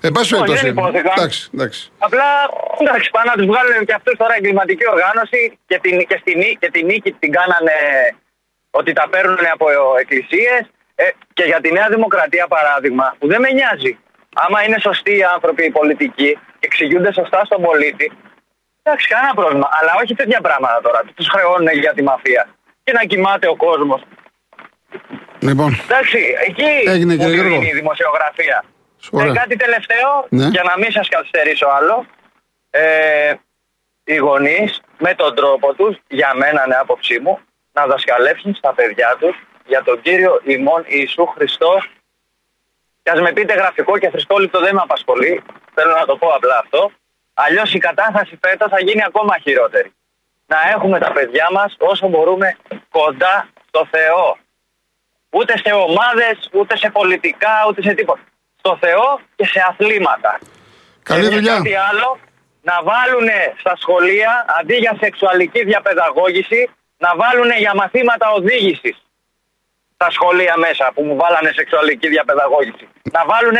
Εν 0.00 0.12
πάση 0.12 0.34
Όχι, 0.34 0.42
περιπτώσει. 0.42 0.64
δεν 0.64 0.72
υπόθηκαν. 0.76 1.12
Εντάξει, 1.16 1.40
εντάξει. 1.54 1.80
Απλά 1.98 2.24
εντάξει, 2.80 3.10
πάνε 3.10 3.30
να 3.32 3.36
τους 3.38 3.46
βγάλουν 3.50 3.84
και 3.88 3.94
αυτούς 3.98 4.14
τώρα 4.22 4.34
εγκληματική 4.38 4.84
οργάνωση 4.94 5.40
και 5.66 5.78
την, 5.82 5.94
και, 6.08 6.16
στη, 6.20 6.32
νί- 6.40 6.58
και 6.58 6.70
την 6.74 6.86
νίκη 6.86 7.10
την 7.12 7.30
κάνανε 7.38 7.76
ότι 8.70 8.92
τα 8.92 9.04
παίρνουν 9.12 9.38
από 9.52 9.66
εκκλησίες. 10.02 10.62
Ε, 11.00 11.04
και 11.32 11.44
για 11.44 11.60
τη 11.60 11.72
Νέα 11.72 11.88
Δημοκρατία, 11.88 12.46
παράδειγμα, 12.48 13.14
που 13.18 13.26
δεν 13.28 13.40
με 13.40 13.50
νοιάζει. 13.50 13.98
Άμα 14.34 14.64
είναι 14.64 14.78
σωστοί 14.78 15.16
οι 15.16 15.22
άνθρωποι 15.34 15.64
οι 15.64 15.70
πολιτικοί 15.70 16.30
και 16.58 16.66
εξηγούνται 16.70 17.12
σωστά 17.12 17.44
στον 17.44 17.62
πολίτη, 17.62 18.12
εντάξει, 18.82 19.08
κανένα 19.08 19.34
πρόβλημα. 19.34 19.68
Αλλά 19.80 19.92
όχι 20.02 20.14
τέτοια 20.14 20.40
πράγματα 20.40 20.80
τώρα. 20.82 21.00
Τους 21.14 21.28
χρεώνουν 21.28 21.68
για 21.72 21.92
τη 21.94 22.02
μαφία. 22.02 22.48
Και 22.84 22.92
να 22.92 23.04
κοιμάται 23.04 23.48
ο 23.48 23.56
κόσμος. 23.56 24.02
Λοιπόν, 25.40 25.80
Εντάξει, 25.84 26.18
εκεί 26.46 26.64
Έγινε, 26.90 27.16
που 27.16 27.18
κύριε 27.22 27.34
τη 27.34 27.40
Γιώργο. 27.40 27.58
δίνει 27.58 27.68
η 27.70 27.72
δημοσιογραφία. 27.74 28.64
Ωραία. 29.10 29.32
Και 29.32 29.38
κάτι 29.38 29.56
τελευταίο, 29.56 30.26
Ναι. 30.28 30.46
για 30.46 30.62
να 30.62 30.78
μην 30.78 30.92
σας 30.92 31.08
καθυστερήσω 31.08 31.66
άλλο. 31.78 32.06
Ε, 32.70 33.32
οι 34.04 34.16
γονείς 34.16 34.80
με 34.98 35.14
τον 35.14 35.34
τρόπο 35.34 35.74
τους, 35.74 35.96
για 36.08 36.32
μένα 36.34 36.62
είναι 36.66 36.74
άποψή 36.74 37.18
μου, 37.20 37.38
να 37.72 37.86
δασκαλέψουν 37.86 38.54
στα 38.54 38.74
παιδιά 38.74 39.16
τους 39.20 39.36
για 39.68 39.82
τον 39.82 40.00
κύριο 40.00 40.40
ημών 40.44 40.84
Ιησού 40.86 41.26
Χριστό. 41.26 41.74
Και 43.02 43.10
ας 43.10 43.20
με 43.20 43.32
πείτε 43.32 43.54
γραφικό 43.54 43.98
και 43.98 44.10
θρησκόληπτο 44.10 44.58
δεν 44.60 44.74
με 44.74 44.80
απασχολεί. 44.84 45.42
Θέλω 45.74 45.92
να 46.00 46.04
το 46.04 46.16
πω 46.16 46.28
απλά 46.28 46.58
αυτό. 46.58 46.90
Αλλιώς 47.34 47.72
η 47.74 47.78
κατάσταση 47.78 48.38
φέτος 48.44 48.68
θα 48.70 48.80
γίνει 48.80 49.02
ακόμα 49.04 49.34
χειρότερη. 49.42 49.92
Να 50.46 50.58
έχουμε 50.74 50.98
τα 50.98 51.12
παιδιά 51.12 51.48
μας 51.52 51.76
όσο 51.78 52.08
μπορούμε 52.08 52.56
κοντά 52.90 53.48
στο 53.68 53.88
Θεό. 53.90 54.36
Ούτε 55.30 55.52
σε 55.64 55.72
ομάδες, 55.72 56.36
ούτε 56.52 56.76
σε 56.76 56.90
πολιτικά, 56.90 57.54
ούτε 57.68 57.82
σε 57.82 57.94
τίποτα. 57.94 58.24
Στο 58.58 58.76
Θεό 58.80 59.20
και 59.36 59.46
σε 59.46 59.60
αθλήματα. 59.68 60.38
Καλή 61.02 61.28
Και 61.28 61.34
δουλειά. 61.34 61.56
Κάτι 61.56 61.74
άλλο, 61.74 62.18
να 62.62 62.76
βάλουν 62.82 63.28
στα 63.58 63.76
σχολεία 63.76 64.44
αντί 64.60 64.74
για 64.74 64.96
σεξουαλική 65.00 65.64
διαπαιδαγώγηση, 65.64 66.70
να 66.98 67.10
βάλουν 67.16 67.50
για 67.58 67.74
μαθήματα 67.74 68.30
οδήγησης. 68.30 68.96
Στα 70.00 70.10
σχολεία 70.10 70.54
μέσα 70.66 70.84
που 70.94 71.02
μου 71.08 71.16
βάλανε 71.22 71.50
σεξουαλική 71.54 72.08
διαπαιδαγώγηση. 72.08 72.84
Να 73.16 73.22
βάλουν 73.30 73.56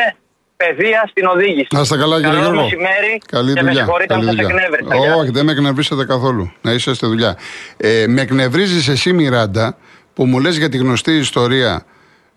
παιδεία 0.56 1.00
στην 1.12 1.24
οδήγηση. 1.34 1.68
Να 1.76 1.80
είστε 1.80 1.96
καλά, 1.96 2.16
κύριε 2.16 2.30
Καλό 2.30 2.42
Γιώργο. 2.42 2.62
μεσημέρι 2.62 3.12
Καλή 3.34 3.52
και 3.52 3.62
με 3.62 3.68
δουλειά. 3.68 3.82
συγχωρείτε 3.84 4.14
αν 4.14 4.20
Καλή 4.20 4.36
σας 4.36 4.46
δουλειά. 4.46 4.64
εκνεύρισα. 4.64 4.96
Γεια. 4.96 5.14
Όχι, 5.14 5.30
δεν 5.30 5.44
με 5.44 5.52
εκνευρίσατε 5.52 6.04
καθόλου. 6.04 6.52
Να 6.60 6.70
είσαι 6.72 6.94
στη 6.94 7.06
δουλειά. 7.06 7.36
Ε, 7.76 8.04
με 8.08 8.20
εκνευρίζεις 8.20 8.88
εσύ, 8.88 9.12
Μιράντα, 9.12 9.76
που 10.14 10.24
μου 10.26 10.38
λες 10.40 10.56
για 10.56 10.68
τη 10.68 10.76
γνωστή 10.76 11.12
ιστορία 11.16 11.84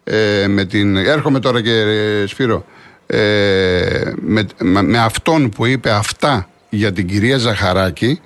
ε, 0.03 0.45
με 0.47 0.65
την. 0.65 0.95
Έρχομαι 0.97 1.39
τώρα 1.39 1.61
και 1.61 1.71
ε, 1.71 2.25
Σπύρο. 2.27 2.65
Ε, 3.07 4.11
με, 4.15 4.47
με, 4.59 4.81
με 4.81 4.97
αυτόν 4.97 5.49
που 5.49 5.65
είπε 5.65 5.89
αυτά 5.91 6.47
για 6.69 6.91
την 6.91 7.07
κυρία 7.07 7.37
Ζαχαράκη, 7.37 8.21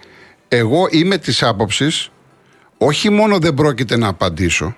εγώ 0.48 0.88
είμαι 0.92 1.18
της 1.18 1.44
άποψης 1.44 2.10
όχι 2.78 3.10
μόνο 3.10 3.38
δεν 3.38 3.54
πρόκειται 3.54 3.98
να 3.98 4.08
απαντήσω, 4.08 4.76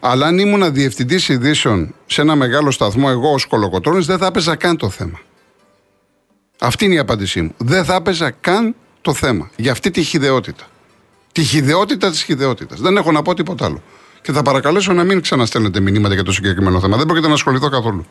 αλλά 0.00 0.26
αν 0.26 0.38
ήμουν 0.38 0.72
διευθυντής 0.72 1.28
ειδήσεων 1.28 1.94
σε 2.06 2.20
ένα 2.20 2.34
μεγάλο 2.34 2.70
σταθμό, 2.70 3.06
εγώ 3.10 3.32
ως 3.32 3.44
κολοκοτρόνη, 3.46 4.04
δεν 4.04 4.18
θα 4.18 4.26
έπαιζα 4.26 4.56
καν 4.56 4.76
το 4.76 4.90
θέμα. 4.90 5.20
Αυτή 6.60 6.84
είναι 6.84 6.94
η 6.94 6.98
απάντησή 6.98 7.42
μου. 7.42 7.54
Δεν 7.58 7.84
θα 7.84 7.94
έπαιζα 7.94 8.30
καν 8.30 8.74
το 9.00 9.14
θέμα. 9.14 9.50
Για 9.56 9.72
αυτή 9.72 9.90
τη 9.90 10.02
χιδεότητα. 10.02 10.64
Τη 11.32 11.42
χιδεότητα 11.42 12.10
της 12.10 12.22
χιδεότητας. 12.22 12.80
Δεν 12.80 12.96
έχω 12.96 13.12
να 13.12 13.22
πω 13.22 13.34
τίποτα 13.34 13.64
άλλο. 13.64 13.82
Και 14.22 14.32
θα 14.32 14.42
παρακαλέσω 14.42 14.92
να 14.92 15.04
μην 15.04 15.20
ξαναστέλνετε 15.20 15.80
μηνύματα 15.80 16.14
για 16.14 16.22
το 16.22 16.32
συγκεκριμένο 16.32 16.80
θέμα. 16.80 16.96
Δεν 16.96 17.06
πρόκειται 17.06 17.28
να 17.28 17.34
ασχοληθώ 17.34 17.68
καθόλου. 17.68 18.06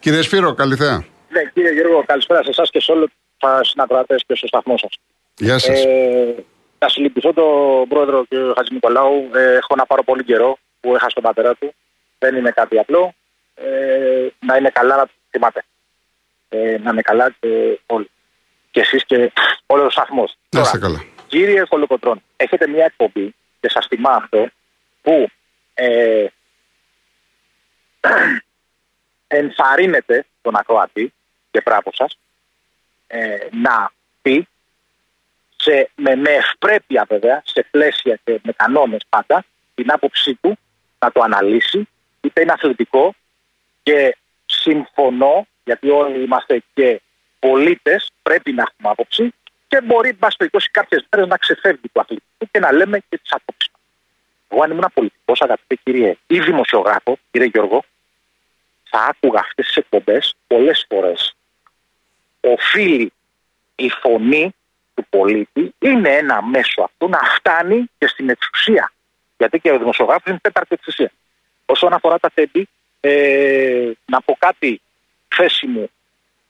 Κύριε 0.00 0.22
Σπύρο, 0.22 0.54
καλή 0.54 0.76
θέα. 0.76 1.04
Ναι, 1.28 1.50
κύριε 1.54 1.72
Γιώργο, 1.72 2.04
καλησπέρα 2.06 2.42
σε 2.42 2.50
εσάς 2.50 2.70
και 2.70 2.80
σε 2.80 2.92
όλους 2.92 3.10
τους 3.38 3.68
συνακροατέ 3.68 4.14
και 4.26 4.34
στο 4.34 4.46
σταθμό 4.46 4.78
σας. 4.78 4.90
Γεια 5.36 5.58
σας. 5.58 5.84
Ε, 5.84 6.44
να 6.78 6.88
συλληπιθώ 6.88 7.32
τον 7.32 7.88
πρόεδρο 7.88 8.22
κ. 8.22 8.34
Χατζη 8.56 8.72
Νικολάου. 8.72 9.28
Ε, 9.34 9.56
έχω 9.56 9.74
να 9.76 9.86
πάρω 9.86 10.02
πολύ 10.02 10.24
καιρό 10.24 10.58
που 10.86 10.94
έχασα 10.94 11.14
τον 11.14 11.22
πατέρα 11.22 11.54
του. 11.54 11.74
Δεν 12.18 12.36
είναι 12.36 12.50
κάτι 12.50 12.78
απλό. 12.78 13.14
Ε, 13.54 14.28
να 14.40 14.56
είναι 14.56 14.70
καλά 14.70 14.96
να 14.96 15.06
του 15.06 15.12
θυμάται. 15.30 15.64
Ε, 16.48 16.78
να 16.78 16.90
είναι 16.90 17.02
καλά 17.02 17.34
και 17.40 17.80
όλοι. 17.86 18.10
Και 18.70 18.80
εσείς 18.80 19.04
και 19.04 19.32
όλος 19.66 19.86
ο 19.86 19.90
σταθμός. 19.90 20.36
Να 20.50 20.60
είστε 20.60 20.78
καλά. 20.78 21.04
Κύριε 21.26 21.64
Κολοκοτρών, 21.64 22.22
έχετε 22.36 22.68
μια 22.68 22.84
εκπομπή 22.84 23.34
και 23.60 23.70
σας 23.70 23.88
τιμά 23.88 24.10
αυτό 24.10 24.48
που 25.02 25.30
ε, 25.74 26.26
ενθαρρύνετε 29.26 30.26
τον 30.42 30.56
ακροατή 30.56 31.12
και 31.50 31.60
πράγμα 31.60 31.92
σας 31.94 32.18
ε, 33.06 33.36
να 33.50 33.92
πει 34.22 34.48
σε, 35.56 35.90
με, 35.94 36.16
με 36.16 36.30
ευπρέπεια 36.30 37.04
βέβαια, 37.08 37.42
σε 37.44 37.66
πλαίσια 37.70 38.18
και 38.24 38.40
με 38.42 38.52
κανόνες 38.52 39.00
πάντα, 39.08 39.44
την 39.74 39.92
άποψή 39.92 40.34
του 40.34 40.58
να 40.98 41.12
το 41.12 41.22
αναλύσει, 41.22 41.88
είτε 42.20 42.40
είναι 42.40 42.52
αθλητικό 42.52 43.14
και 43.82 44.16
συμφωνώ, 44.46 45.46
γιατί 45.64 45.88
όλοι 45.90 46.22
είμαστε 46.22 46.62
και 46.74 47.00
πολίτες, 47.38 48.10
πρέπει 48.22 48.52
να 48.52 48.62
έχουμε 48.62 48.90
άποψη 48.90 49.32
και 49.68 49.80
μπορεί, 49.80 50.08
εν 50.08 50.16
πάση 50.18 50.36
περιπτώσει, 50.36 50.70
κάποιες 50.70 51.06
μέρες 51.10 51.28
να 51.28 51.36
ξεφεύγει 51.36 51.88
του 51.92 52.00
αθλητικού 52.00 52.48
και 52.50 52.58
να 52.58 52.72
λέμε 52.72 52.98
και 53.08 53.18
τις 53.18 53.32
απόψεις 53.32 53.70
μα. 53.72 53.78
Εγώ, 54.48 54.62
αν 54.62 54.70
ήμουν 54.70 54.90
πολιτικός, 54.94 55.40
αγαπητέ 55.40 55.74
κύριε, 55.82 56.16
ή 56.26 56.40
δημοσιογράφο, 56.40 57.18
κύριε 57.30 57.46
Γιώργο, 57.46 57.84
θα 58.90 58.98
άκουγα 58.98 59.40
αυτές 59.40 59.66
τις 59.66 59.76
εκπομπές 59.76 60.34
πολλές 60.46 60.86
φορές. 60.88 61.34
Οφείλει 62.40 63.12
η 63.74 63.90
φωνή 63.90 64.54
του 64.94 65.06
πολίτη 65.10 65.74
είναι 65.78 66.08
ένα 66.08 66.42
μέσο 66.42 66.82
αυτό 66.82 67.08
να 67.08 67.18
φτάνει 67.18 67.90
και 67.98 68.06
στην 68.06 68.28
εξουσία. 68.28 68.92
Γιατί 69.38 69.58
και 69.60 69.70
ο 69.70 69.78
δημοσιογράφος 69.78 70.22
είναι 70.26 70.38
τέταρτη 70.42 70.74
εξουσία. 70.74 71.10
Όσον 71.66 71.92
αφορά 71.92 72.18
τα 72.18 72.30
τέμπη, 72.34 72.68
ε, 73.00 73.90
να 74.06 74.20
πω 74.20 74.36
κάτι 74.38 74.80
θέση 75.36 75.66
μου. 75.66 75.90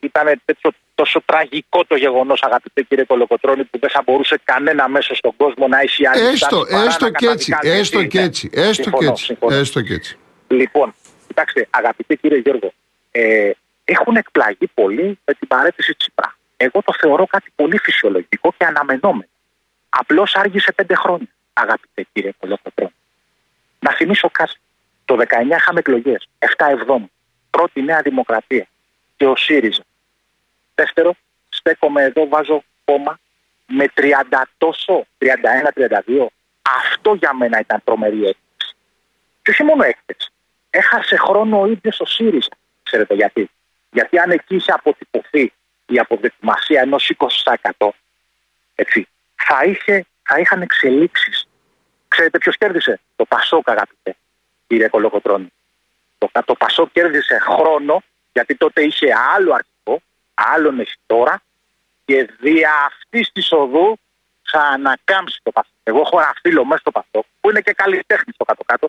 Ήταν 0.01 0.43
τέτοιο, 0.45 0.71
τόσο 0.95 1.23
τραγικό 1.25 1.85
το 1.85 1.97
γεγονός, 1.97 2.43
αγαπητέ 2.43 2.83
κύριε 2.83 3.05
Κολοκοτρόνη, 3.05 3.65
που 3.65 3.79
δεν 3.79 3.91
θα 3.91 4.03
μπορούσε 4.07 4.41
κανένα 4.45 4.89
μέσο 4.89 5.15
στον 5.15 5.37
κόσμο 5.37 5.69
να 5.69 5.81
έχει 5.81 6.07
άλλη 6.07 6.25
Έστω, 6.27 6.47
στάση 6.57 6.73
παρά 6.73 6.85
έστω 6.85 7.05
να 7.05 7.11
και 7.11 7.27
έτσι. 7.27 7.51
καταδικάζει. 7.51 7.81
Έστω 7.81 7.99
Ναι. 8.01 8.07
και 8.07 8.21
έτσι. 8.21 8.51
Έστω 8.53 8.83
και 8.83 8.83
Συμφωνώ, 8.83 9.11
έτσι. 9.11 9.25
συμφωνώ. 9.25 9.55
Έστω 9.57 9.81
και 9.83 9.95
έτσι. 9.95 10.19
Λοιπόν, 10.49 10.95
κοιτάξτε, 11.27 11.67
αγαπητέ 11.71 12.15
κύριε 12.15 12.39
Γιώργο, 12.39 12.73
ε, 13.11 13.51
έχουν 13.85 14.17
εκπλαγεί 14.17 14.67
πολύ 14.75 15.19
με 15.25 15.35
την 15.35 15.49
παρέτηση 15.49 15.95
Τσίπρα. 15.95 16.37
Εγώ 16.57 16.83
το 16.83 16.95
θεωρώ 17.01 17.27
κάτι 17.27 17.53
πολύ 17.57 17.79
φυσιολογικό 17.79 18.55
και 18.59 18.65
αναμενόμενο. 18.65 19.29
Απλώς 19.89 20.35
άργησε 20.35 20.73
πέντε 20.73 20.95
χρόνια, 20.95 21.29
αγαπητέ 21.57 22.07
κύριε 22.13 22.33
Κολοκοτρόνη. 22.39 22.95
Να 23.79 23.93
θυμίσω 23.93 24.31
κάτι. 24.31 24.55
Το 25.05 25.17
19 25.19 25.25
είχαμε 25.57 25.79
εκλογές. 25.79 26.29
7 26.39 26.67
Εβδόμου. 26.71 27.11
Πρώτη 27.51 27.83
Νέα 27.83 28.03
Δημοκρατία. 28.03 28.67
Και 29.17 29.27
ο 29.27 29.37
ΣΥΡΙΖΑ. 29.37 29.83
Δεύτερο, 30.75 31.15
στέκομαι 31.49 32.03
εδώ, 32.03 32.29
βάζω 32.29 32.65
κόμμα 32.85 33.19
με 33.67 33.85
30 33.95 34.43
τόσο, 34.59 35.07
31-32. 35.19 36.27
Αυτό 36.85 37.15
για 37.15 37.35
μένα 37.35 37.59
ήταν 37.59 37.81
τρομερή 37.85 38.17
έκθεση. 38.17 38.77
Και 39.43 39.51
όχι 39.51 39.63
μόνο 39.63 39.83
έκθεση. 39.85 40.31
Έχασε 40.71 41.17
χρόνο 41.17 41.61
ο 41.61 41.67
ίδιος 41.67 42.01
ο 42.01 42.07
ΣΥΡΙΖΑ. 42.07 42.57
Ξέρετε 42.83 43.15
γιατί. 43.15 43.51
Γιατί 43.91 44.19
αν 44.19 44.31
εκεί 44.31 44.55
είχε 44.55 44.73
αποτυπωθεί 44.73 45.53
η 45.87 45.99
αποδοκιμασία 45.99 46.81
ενός 46.81 47.13
20%, 47.79 47.89
έτσι, 48.75 49.09
θα, 49.35 49.65
είχε, 49.65 50.05
θα 50.23 50.39
είχαν 50.39 50.63
εξελίξεις. 50.63 51.46
Ξέρετε 52.17 52.39
ποιος 52.39 52.57
κέρδισε, 52.57 53.01
το 53.17 53.25
Πασόκ, 53.25 53.71
αγαπητέ, 53.71 54.17
κύριε 54.67 54.89
Κολοκοτρόνη. 54.89 55.53
Το, 56.19 56.31
το 56.45 56.55
Πασόκ 56.55 56.93
κέρδισε 56.93 57.39
χρόνο, 57.39 58.03
γιατί 58.33 58.55
τότε 58.55 58.83
είχε 58.85 59.15
άλλο 59.35 59.53
αρχικό, 59.53 60.03
άλλον 60.35 60.81
έχει 60.81 60.95
τώρα, 61.07 61.43
και 62.05 62.31
δια 62.39 62.73
αυτής 62.87 63.33
της 63.33 63.53
οδού 63.53 63.99
θα 64.43 64.61
ανακάμψει 64.61 65.41
το 65.43 65.51
Πασόκ. 65.51 65.73
Εγώ 65.83 66.01
έχω 66.01 66.19
ένα 66.19 66.35
φίλο 66.41 66.65
μέσα 66.65 66.81
στο 66.81 66.91
Πασόκ, 66.91 67.25
που 67.41 67.51
είναι 67.51 67.61
και 67.61 67.73
καλλιτέχνης 67.73 68.35
στο 68.35 68.45
κάτω-κάτω, 68.45 68.89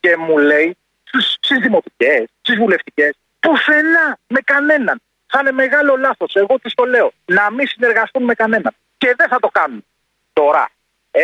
και 0.00 0.16
μου 0.16 0.38
λέει 0.38 0.76
στι 1.16 1.56
δημοτικέ, 1.56 2.24
στις 2.40 2.56
βουλευτικές, 2.56 3.14
πουθενά 3.40 4.18
με 4.26 4.40
κανέναν. 4.40 5.00
Θα 5.26 5.40
είναι 5.40 5.52
μεγάλο 5.52 5.96
λάθος. 5.96 6.34
Εγώ 6.34 6.58
τους 6.58 6.74
το 6.74 6.84
λέω. 6.84 7.12
Να 7.24 7.50
μην 7.50 7.66
συνεργαστούν 7.66 8.22
με 8.22 8.34
κανέναν. 8.34 8.74
Και 8.98 9.14
δεν 9.16 9.28
θα 9.28 9.38
το 9.38 9.48
κάνουν. 9.48 9.84
Τώρα 10.32 10.70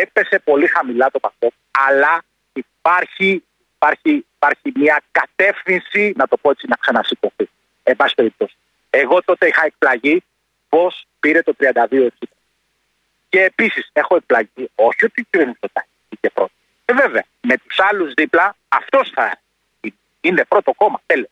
έπεσε 0.01 0.39
πολύ 0.39 0.67
χαμηλά 0.67 1.11
το 1.11 1.19
Πασόκ, 1.19 1.53
αλλά 1.71 2.23
υπάρχει, 2.53 3.43
υπάρχει, 3.75 4.25
υπάρχει 4.35 4.71
μια 4.75 5.01
κατεύθυνση, 5.11 6.13
να 6.15 6.27
το 6.27 6.37
πω 6.37 6.49
έτσι, 6.49 6.65
να 6.67 6.75
ξανασηκωθεί. 6.75 7.49
Εν 7.83 7.95
πάση 7.95 8.13
περιπτώσει. 8.15 8.55
Εγώ 8.89 9.23
τότε 9.23 9.47
είχα 9.47 9.65
εκπλαγεί 9.65 10.23
πώς 10.69 11.05
πήρε 11.19 11.41
το 11.41 11.55
32 11.59 11.91
εκεί. 11.91 12.29
Και 13.29 13.43
επίσης 13.43 13.89
έχω 13.93 14.15
εκπλαγεί, 14.15 14.69
όχι 14.75 15.05
ότι 15.05 15.27
πήρε 15.29 15.51
το 15.59 15.67
και 16.19 16.29
πρώτο. 16.29 16.51
Ε, 16.85 16.93
βέβαια, 16.93 17.25
με 17.41 17.57
τους 17.57 17.79
άλλους 17.79 18.13
δίπλα 18.13 18.55
αυτός 18.67 19.11
θα 19.15 19.39
είναι 20.21 20.45
πρώτο 20.45 20.73
κόμμα. 20.73 21.01
Τέλος. 21.05 21.29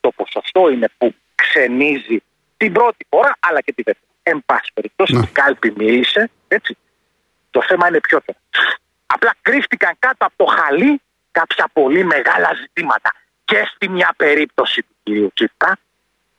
Το 0.00 0.10
ποσοστό 0.10 0.70
είναι 0.70 0.88
που 0.98 1.14
ξενίζει 1.34 2.22
την 2.56 2.72
πρώτη 2.72 3.06
φορά, 3.08 3.36
αλλά 3.40 3.60
και 3.60 3.72
τη 3.72 3.82
δεύτερη. 3.82 4.06
Εν 4.22 4.42
πάση 4.46 4.70
περιπτώσει, 4.74 5.14
Ναι. 5.14 5.20
η 5.20 5.28
κάλπη 5.32 5.72
μίλησε, 5.76 6.30
έτσι. 6.48 6.76
Το 7.50 7.62
θέμα 7.62 7.88
είναι 7.88 8.00
πιο 8.00 8.20
τώρα. 8.24 8.38
Απλά 9.06 9.34
κρύφτηκαν 9.42 9.92
κάτω 9.98 10.24
από 10.24 10.34
το 10.36 10.44
χαλί 10.44 11.00
κάποια 11.30 11.68
πολύ 11.72 12.04
μεγάλα 12.04 12.54
ζητήματα. 12.60 13.12
Και 13.44 13.70
στη 13.74 13.88
μια 13.88 14.14
περίπτωση 14.16 14.82
του 14.82 14.94
κυρίου 15.02 15.30
Τσίπρα, 15.34 15.78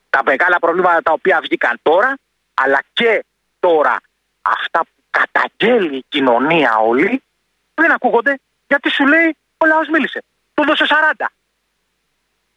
τα 0.10 0.22
μεγάλα 0.26 0.60
προβλήματα 0.60 1.02
τα 1.02 1.12
οποία 1.12 1.40
βγήκαν 1.42 1.80
τώρα, 1.82 2.18
αλλά 2.54 2.80
και 2.94 3.26
τώρα 3.60 4.02
αυτά 4.42 4.80
που 4.80 5.04
καταγγέλει 5.10 5.96
η 5.96 6.06
κοινωνία 6.10 6.78
όλη, 6.78 7.24
δεν 7.74 7.92
ακούγονται 7.92 8.40
γιατί 8.68 8.90
σου 8.90 9.06
λέει 9.08 9.38
ο 9.58 9.66
λαός 9.66 9.88
μίλησε. 9.88 10.24
Του 10.54 10.66
δώσε 10.66 10.86
40. 11.20 11.26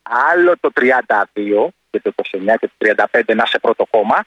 Άλλο 0.03 0.59
το 0.61 0.71
32 0.75 1.69
και 1.91 2.01
το 2.01 2.13
29 2.17 2.55
και 2.61 2.71
το 2.77 3.07
35 3.13 3.35
να 3.35 3.43
είσαι 3.47 3.59
πρώτο 3.59 3.87
κόμμα 3.91 4.25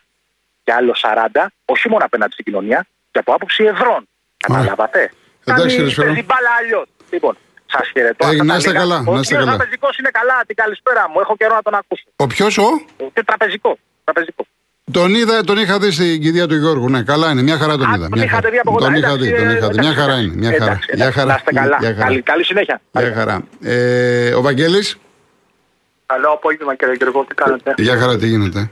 και 0.64 0.74
άλλο 0.74 0.96
40, 1.02 1.46
όχι 1.66 1.90
μόνο 1.90 2.06
απέναντι 2.06 2.32
στην 2.32 2.46
κοινωνία, 2.46 2.86
και 3.12 3.20
από 3.20 3.34
άποψη 3.34 3.64
ευρών. 3.64 4.08
Καταλάβατε; 4.48 5.12
Εντάξει, 5.48 5.78
Κάνει 5.78 5.90
Σπύρο. 5.90 6.06
παίζει 6.06 6.24
μπάλα 6.30 6.50
αλλιώς. 6.60 6.86
Λοιπόν, 7.10 7.38
σας 7.74 7.90
χαιρετώ. 7.94 8.26
Ε, 8.26 8.30
Αυτά 8.30 8.44
να 8.44 8.52
τα 8.52 8.58
είστε 8.58 8.70
λίγα. 8.70 8.80
καλά, 8.82 8.98
να 9.02 9.20
είστε 9.20 9.36
Ο 9.36 9.38
καλά. 9.40 9.50
τραπεζικός 9.56 9.98
είναι 9.98 10.10
καλά. 10.20 10.38
Την 10.48 10.56
καλησπέρα 10.56 11.10
μου. 11.10 11.20
Έχω 11.20 11.34
καιρό 11.38 11.56
να 11.56 11.62
τον 11.62 11.74
ακούσω. 11.82 12.04
Ο 12.16 12.28
ποιος 12.28 12.58
ο; 12.58 12.68
Και 13.14 13.24
τραπεζικό. 13.24 13.78
τραπεζικό. 14.04 14.44
Τον 14.92 15.14
είδα, 15.16 15.44
τον 15.44 15.58
είχα 15.58 15.80
δει 15.80 15.92
στην 15.92 16.22
κηδεία 16.22 16.48
του 16.48 16.56
Γιώργου. 16.56 16.90
Ναι, 16.90 17.02
καλά 17.04 17.30
είναι. 17.32 17.42
Μια 17.42 17.58
χαρά 17.58 17.78
τον 17.78 17.88
Α, 17.90 17.94
είδα. 17.96 18.08
τον 18.10 18.18
Μια 18.18 18.24
είχατε 18.24 18.36
χαρά. 18.42 18.50
δει 18.50 18.58
από 18.60 18.72
κοντά. 18.72 18.86
Τον 18.86 18.94
είχα 18.96 19.08
Εντάξει, 19.08 19.26
δει, 19.26 19.36
τον 19.38 19.48
ε, 19.50 19.54
είχα 19.58 19.68
δει. 19.70 19.80
Μια 19.80 19.90
εντάξει, 19.90 20.00
χαρά 20.02 20.16
είναι. 20.20 20.36
Μια 20.36 20.52
χαρά. 20.52 20.66
εντάξει, 20.66 20.88
Μια 20.96 21.06
εντάξει, 21.06 21.20
χαρά. 21.20 21.28
Να 21.32 21.36
είστε 21.36 21.52
καλά. 21.52 21.78
Μια 21.80 21.90
χαρά. 21.94 22.06
Καλή, 22.06 22.22
καλή 22.22 22.44
συνέχεια. 22.44 22.82
Μια 22.92 23.14
χαρά. 23.16 23.44
Ε, 23.62 24.34
ο 24.34 24.42
Βαγγέλης, 24.42 24.98
Καλό 26.06 26.30
απόγευμα 26.30 26.76
κύριε 26.76 26.94
Γιώργο, 26.98 27.26
τι 27.26 27.36
κάνετε; 27.36 27.74
για 27.78 27.98
χαρά 27.98 28.18
τι 28.18 28.28
γίνεται; 28.28 28.72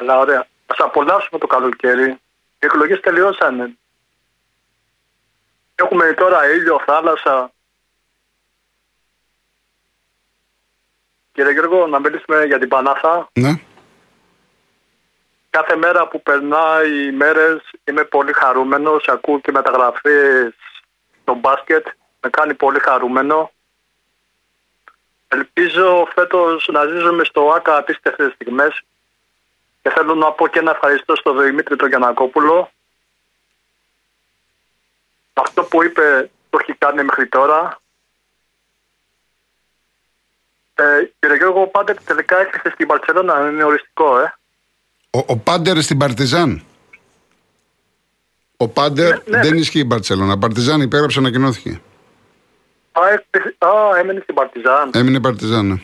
Αλλά 0.00 0.18
ωραία. 0.18 0.46
Ας 0.66 0.78
απολαύσουμε 0.78 1.38
το 1.40 1.46
καλοκαίρι. 1.46 2.08
Οι 2.58 2.66
εκλογές 2.66 3.00
τελειώσανε. 3.00 3.64
Έχουμε 5.74 6.12
τώρα 6.12 6.50
ήλιο, 6.50 6.82
θάλασσα. 6.86 7.52
Κύριε 11.32 11.52
Γιώργο, 11.52 11.86
να 11.86 11.98
μιλήσουμε 11.98 12.44
για 12.44 12.58
την 12.58 12.68
Πανάθα. 12.68 13.28
Ναι. 13.32 13.60
Κάθε 15.50 15.76
μέρα 15.76 16.08
που 16.08 16.22
περνάει 16.22 17.06
οι 17.06 17.12
μέρες 17.12 17.70
είμαι 17.84 18.04
πολύ 18.04 18.32
χαρούμενος. 18.32 19.08
Ακούω 19.08 19.40
και 19.40 19.52
μεταγραφές 19.52 20.54
στο 21.22 21.34
μπάσκετ. 21.34 21.86
Με 22.20 22.30
κάνει 22.30 22.54
πολύ 22.54 22.80
χαρούμενο. 22.80 23.52
Ελπίζω 25.28 26.08
φέτος 26.14 26.68
να 26.72 26.86
ζήσουμε 26.86 27.24
στο 27.24 27.52
ΆΚΑ 27.56 27.76
απίστευτες 27.76 28.32
στιγμές. 28.32 28.82
Και 29.82 29.90
θέλω 29.90 30.14
να 30.14 30.32
πω 30.32 30.48
και 30.48 30.58
ένα 30.58 30.70
ευχαριστώ 30.70 31.16
στον 31.16 31.42
Δημήτρη 31.42 31.76
τον 31.76 31.88
Γιανακόπουλο. 31.88 32.70
Αυτό 35.44 35.62
που 35.62 35.84
είπε 35.84 36.30
το 36.50 36.58
έχει 36.62 36.74
κάνει 36.78 37.04
μέχρι 37.04 37.28
τώρα. 37.28 37.78
Ε, 40.74 40.82
κύριε 41.18 41.36
Γιώργο, 41.36 41.66
πάντα 41.66 41.94
τελικά 42.04 42.40
έκλεισε 42.40 42.70
στην 42.74 42.86
Παρσελόνα. 42.86 43.48
Είναι 43.50 43.64
οριστικό, 43.64 44.18
ε. 44.18 44.34
Ο, 45.10 45.18
ο 45.26 45.36
Πάντερ 45.36 45.82
στην 45.82 45.98
Παρτιζάν. 45.98 46.62
Ο 48.56 48.68
Πάντερ 48.68 49.08
Ναι, 49.08 49.22
ναι. 49.36 49.40
δεν 49.42 49.54
ισχύει 49.56 49.78
η 49.78 49.84
Μπαρσελόνα. 49.86 50.38
Παρτιζάν 50.38 50.80
υπέγραψε, 50.80 51.18
ανακοινώθηκε. 51.18 51.80
Α, 52.92 53.00
έκλεισε- 53.12 53.56
α, 53.64 53.98
έμενε 53.98 54.20
στην 54.20 54.34
Παρτιζάν. 54.34 54.90
Έμεινε 54.94 55.20
Παρτιζάν. 55.20 55.66
ναι. 55.66 55.74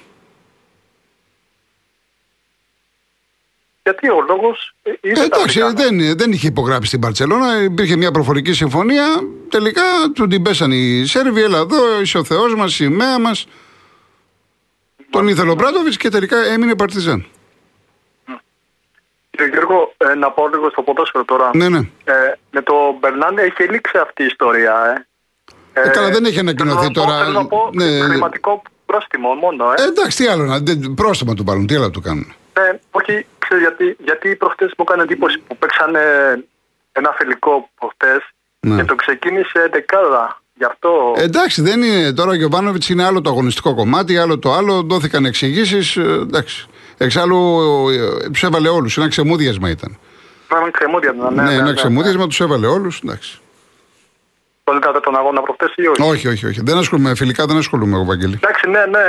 Γιατί 3.83 4.09
ο 4.11 4.25
λόγος 4.29 4.75
ε, 4.83 4.91
είναι 5.01 5.13
Ε, 5.13 5.15
τα 5.15 5.37
εντάξει, 5.37 5.61
Αφρικάνα. 5.61 5.91
δεν, 6.07 6.17
δεν 6.17 6.33
είχε 6.33 6.47
υπογράψει 6.47 6.89
στην 6.89 7.01
Παρσελόνα. 7.01 7.63
Υπήρχε 7.63 7.97
μια 7.97 8.11
προφορική 8.11 8.53
συμφωνία. 8.53 9.05
Τελικά 9.49 9.83
του 10.15 10.27
την 10.27 10.43
πέσανε 10.43 10.75
οι 10.75 11.05
Σέρβοι. 11.07 11.43
Έλα 11.43 11.59
εδώ, 11.59 12.01
είσαι 12.01 12.19
ο 12.19 12.25
Θεός 12.25 12.55
μας, 12.55 12.73
η 12.73 12.75
σημαία 12.75 13.19
μας. 13.19 13.47
Τον 15.11 15.29
ήθελε 15.29 15.51
ο 15.51 15.55
Μπράντοβιτ 15.55 15.93
και 15.99 16.09
τελικά 16.09 16.37
έμεινε 16.39 16.75
Παρτιζάν. 16.77 17.27
Κύριε 19.31 19.47
Γιώργο, 19.53 19.95
ε, 19.97 20.15
να 20.15 20.31
πω 20.31 20.49
λίγο 20.49 20.71
στο 20.71 20.83
ποδόσφαιρο 20.83 21.25
τώρα. 21.25 21.51
Ναι, 21.55 21.69
ναι. 21.69 21.79
Ε, 21.79 22.13
με 22.51 22.63
το 22.63 22.75
Μπερνάν 23.01 23.39
έχει 23.39 23.63
λήξει 23.71 23.99
αυτή 23.99 24.23
η 24.23 24.27
ιστορία, 24.27 24.75
ε. 24.97 25.81
Ε, 25.83 25.89
καλά, 25.89 26.11
δεν 26.11 26.25
έχει 26.25 26.39
ανακοινωθεί 26.39 26.77
θέλω 26.79 26.89
να 26.89 26.93
πω- 26.93 27.05
τώρα. 27.07 27.25
Θέλω 27.25 27.33
να 27.41 27.47
πω 27.47 27.71
Ναι. 27.73 27.85
χρηματικό 28.01 28.63
πρόστιμο 28.87 29.35
μόνο, 29.35 29.65
ε. 29.79 29.83
Ε, 29.83 29.87
εντάξει, 29.87 30.17
τι 30.17 30.27
άλλο 30.27 30.45
να. 30.45 30.59
δεν- 30.59 30.95
Πρόστιμα 30.95 31.35
του 31.35 31.45
πάρουν, 31.45 31.67
τι 31.67 31.75
άλλο 31.75 31.91
του 31.91 32.01
κάνουν. 32.01 32.35
Ε, 32.53 32.61
όχι, 32.91 33.27
ξέρω 33.51 33.61
γιατί, 33.61 33.97
γιατί 34.05 34.37
προχτές 34.37 34.69
μου 34.79 34.85
έκανε 34.89 35.03
εντύπωση 35.03 35.39
που 35.47 35.57
παίξανε 35.57 36.01
ένα 36.93 37.15
φιλικό 37.19 37.71
προχτές 37.79 38.19
Ναι. 38.61 38.77
και 38.77 38.85
το 38.85 38.95
ξεκίνησε 38.95 39.69
δεκάδα. 39.73 40.41
Γι' 40.55 40.65
αυτό. 40.67 41.15
Ε, 41.17 41.23
εντάξει, 41.23 41.63
δεν 41.63 41.83
είναι. 41.83 42.13
Τώρα 42.13 42.31
ο 42.31 42.35
Γιωβάνοβιτς 42.35 42.89
είναι 42.89 43.05
άλλο 43.05 43.21
το 43.21 43.31
αγωνιστικό 43.31 43.75
κομμάτι, 43.75 44.19
άλλο 44.19 44.39
το 44.39 44.53
άλλο. 44.53 44.83
Δόθηκαν 44.83 45.25
εξηγήσεις. 45.25 45.97
εντάξει. 45.97 46.67
Εξάλλου 46.99 47.59
τους 48.33 48.43
έβαλε 48.43 48.69
όλους. 48.69 48.97
Ένα 48.97 49.09
ξεμούδιασμα 49.09 49.69
ήταν. 49.71 49.99
Ένα 50.55 50.71
ξεμούδια 50.71 51.15
ήταν. 51.17 51.35
Ναι, 51.35 51.43
Ναι, 51.43 51.49
ναι, 51.49 51.55
ένα 51.55 51.65
ναι, 51.65 51.75
ξεμούδιασμα 51.75 52.27
τους 52.27 52.41
έβαλε 52.41 52.67
όλους. 52.67 53.01
Εντάξει. 53.05 53.39
Τον 54.65 54.77
είδατε 54.77 55.01
τον 55.01 55.17
αγώνα 55.17 55.41
προχτές 55.43 55.73
ή 55.77 55.87
όχι; 55.87 56.03
Όχι, 56.03 56.29
όχι, 56.29 56.47
όχι. 56.47 56.61
Δεν 56.63 56.77
ασχολούμαι. 56.77 57.15
Φιλικά 57.15 57.47
δεν 57.47 57.57
ασχολούμαι 57.57 57.95
εγώ, 57.95 58.05
Βαγγέλη. 58.05 58.39
Εντάξει, 58.43 58.69
ναι, 58.71 58.85
ναι, 58.87 59.05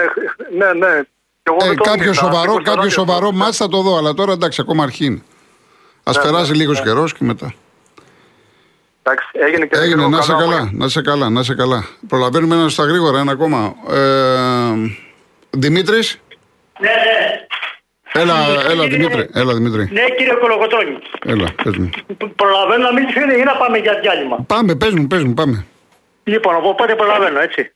ναι, 0.57 0.73
ναι. 0.87 1.01
Και 1.43 1.49
εγώ 1.51 1.57
Ε, 1.61 1.67
δεν 1.67 1.75
τον 1.77 1.85
κάποιο 1.85 2.03
είδα. 2.03 2.13
σοβαρό, 2.13 2.51
Μήπως 2.51 2.63
κάποιο 2.65 2.81
τον 2.81 2.89
σοβαρό 2.89 3.27
άδειο. 3.27 3.39
μάτς 3.43 3.57
θα 3.57 3.67
το 3.67 3.81
δω, 3.81 3.97
αλλά 3.97 4.13
τώρα 4.13 4.31
εντάξει, 4.31 4.61
ακόμα 4.61 4.83
αρχή 4.83 5.05
είναι. 5.05 5.21
Α 6.03 6.11
Ναι, 6.15 6.21
περάσει 6.21 6.51
ναι, 6.51 6.57
λίγος 6.57 6.77
ναι. 6.79 6.85
καιρός 6.85 7.13
και 7.13 7.23
μετά. 7.23 7.53
Εντάξει, 9.03 9.27
έγινε 9.33 9.65
και 9.65 9.77
Έγινε, 9.79 9.95
λίγο 9.95 10.09
να 10.09 10.21
σε 10.21 10.31
καλό 10.31 10.43
καλά, 10.43 10.55
απόγευμα. 10.55 10.83
να 10.83 10.89
σε 10.89 11.01
καλά, 11.01 11.29
να 11.29 11.43
σε 11.43 11.55
καλά. 11.55 11.85
Προλαβαίνουμε 12.07 12.55
ένα 12.55 12.69
στα 12.69 12.83
γρήγορα, 12.85 13.19
ένα 13.19 13.31
ακόμα. 13.31 13.75
Ε, 13.89 14.73
Δημήτρης; 15.49 16.19
Ναι, 16.79 16.87
ναι. 16.89 17.45
Έλα, 18.13 18.33
έλα 18.69 18.87
Δημήτρη. 18.87 19.29
Έλα, 19.33 19.53
Δημήτρη. 19.53 19.89
Ναι, 19.91 20.01
κύριε 20.17 20.33
Κολοκοτρώνη. 20.33 20.97
Έλα, 21.25 21.47
πες 21.63 21.77
μου. 21.77 21.89
Π- 22.17 22.25
Προλαβαίνω 22.35 22.83
να 22.83 22.93
μην 22.93 23.07
φύγει 23.09 23.39
ή 23.39 23.43
να 23.43 23.55
πάμε 23.55 23.77
για 23.77 23.99
διάλειμμα. 24.01 24.37
Πάμε, 24.47 24.75
πες 24.75 24.93
μου, 24.93 25.07
πες 25.07 25.23
μου, 25.23 25.33
πάμε. 25.33 25.65
Λοιπόν, 26.23 26.55
οπότε 26.55 26.95
προλαβαίνω, 26.95 27.39
έτσι. 27.39 27.71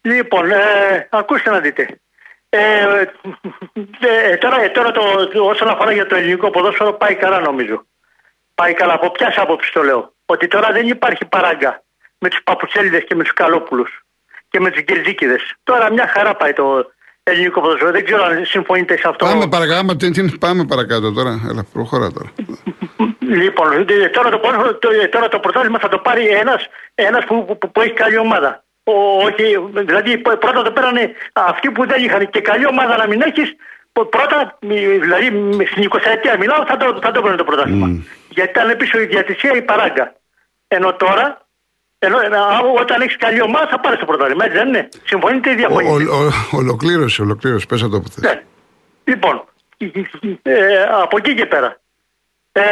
Λοιπόν, 0.00 0.50
ε, 0.50 0.56
ακούστε 1.10 1.50
να 1.50 1.58
δείτε. 1.60 2.00
Ε, 2.54 3.04
ε, 4.00 4.36
τώρα, 4.36 4.70
τώρα 4.70 4.90
το, 4.90 5.00
όσον 5.40 5.68
αφορά 5.68 5.92
για 5.92 6.06
το 6.06 6.16
ελληνικό 6.16 6.50
ποδόσφαιρο 6.50 6.92
πάει 6.92 7.14
καλά 7.14 7.40
νομίζω. 7.40 7.86
Πάει 8.54 8.72
καλά. 8.74 8.92
Από 8.94 9.10
ποια 9.10 9.32
άποψης 9.36 9.72
το 9.72 9.82
λέω; 9.82 10.12
Ότι 10.26 10.46
τώρα 10.48 10.72
δεν 10.72 10.88
υπάρχει 10.88 11.24
παράγκα 11.24 11.82
με 12.18 12.28
τους 12.28 12.40
παπουτσέλιδες 12.44 13.04
και 13.04 13.14
με 13.14 13.22
τους 13.22 13.32
καλόπουλους 13.32 14.04
και 14.50 14.60
με 14.60 14.70
τους 14.70 14.82
γκερζίκιδες. 14.82 15.54
Τώρα 15.62 15.92
μια 15.92 16.10
χαρά 16.14 16.34
πάει 16.34 16.52
το 16.52 16.90
ελληνικό 17.22 17.60
ποδόσφαιρο. 17.60 17.90
Δεν 17.90 18.04
ξέρω 18.04 18.22
αν 18.24 18.44
συμφωνείτε 18.44 18.96
σε 18.96 19.08
αυτό. 19.08 19.24
Πάμε 19.26 19.48
παρακάτω, 19.48 19.96
τι- 19.96 20.10
τι- 20.10 20.38
πάμε 20.38 20.64
παρακάτω 20.64 21.12
τώρα. 21.12 21.40
Έλα, 21.50 21.64
προχωρά 21.72 22.10
τώρα. 22.10 22.32
Λοιπόν, 23.18 23.72
ε, 23.88 24.08
τώρα 24.08 24.30
το, 24.30 24.38
ποδόσφαιρο- 24.38 24.78
το, 24.78 24.90
ε, 24.90 25.06
τώρα 25.08 25.28
το 25.28 25.38
πρωτάθλημα 25.40 25.78
θα 25.78 25.88
το 25.88 25.98
πάρει 25.98 26.26
ένας, 26.28 26.66
ένας 26.94 27.24
που, 27.24 27.44
που, 27.58 27.70
που 27.70 27.80
έχει 27.80 27.92
καλή 27.92 28.18
ομάδα. 28.18 28.64
Ο, 28.84 28.92
όχι, 29.24 29.68
δηλαδή 29.72 30.18
π- 30.18 30.36
πρώτα 30.36 30.62
το 30.62 30.72
πέρανε 30.72 31.12
αυτοί 31.32 31.70
που 31.70 31.86
δεν 31.86 32.04
είχαν 32.04 32.30
και 32.30 32.40
καλή 32.40 32.66
ομάδα 32.66 32.96
να 32.96 33.06
μην 33.06 33.20
έχεις 33.20 33.54
π- 33.92 34.04
πρώτα, 34.08 34.58
μη- 34.60 34.98
δηλαδή 34.98 35.30
μη- 35.30 35.66
στην 35.68 35.88
20 35.90 35.98
ετία 36.04 36.36
μιλάω, 36.38 36.64
θα 36.66 36.76
το, 36.76 36.98
θα 37.02 37.10
το 37.10 37.18
έπαιρνε 37.18 37.36
το 37.36 37.44
πρωτάθλημα. 37.44 37.86
Γιατί 38.28 38.50
ήταν 38.50 38.76
πίσω 38.76 39.00
η 39.00 39.06
διατησία 39.06 39.52
η 39.52 39.62
παράγκα. 39.62 40.14
Ενώ 40.68 40.94
τώρα, 40.94 41.46
ενώ, 41.98 42.18
ε, 42.20 42.26
α, 42.26 42.58
όταν 42.80 43.00
έχεις 43.00 43.16
καλή 43.16 43.42
ομάδα 43.42 43.66
θα 43.68 43.80
πάρεις 43.80 43.98
το 43.98 44.04
πρωτάθλημα, 44.04 44.44
έτσι 44.44 44.56
δεν 44.58 44.68
είναι. 44.68 44.88
Συμφωνείτε 45.04 45.50
ή 45.50 45.52
Ο- 45.52 45.56
διαφωνείτε; 45.56 46.10
ο- 46.10 46.16
ο- 46.26 46.56
Ολοκλήρωση, 46.56 47.22
ολοκλήρωση. 47.22 47.66
Πες 47.66 47.80
το 47.80 47.88
που 48.00 48.08
θες. 48.08 48.22
Ναι. 48.24 48.42
Λοιπόν, 49.04 49.44
ε, 50.42 50.82
από 50.82 51.16
εκεί 51.16 51.34
και 51.34 51.46
πέρα. 51.46 51.80
Ε, 52.52 52.62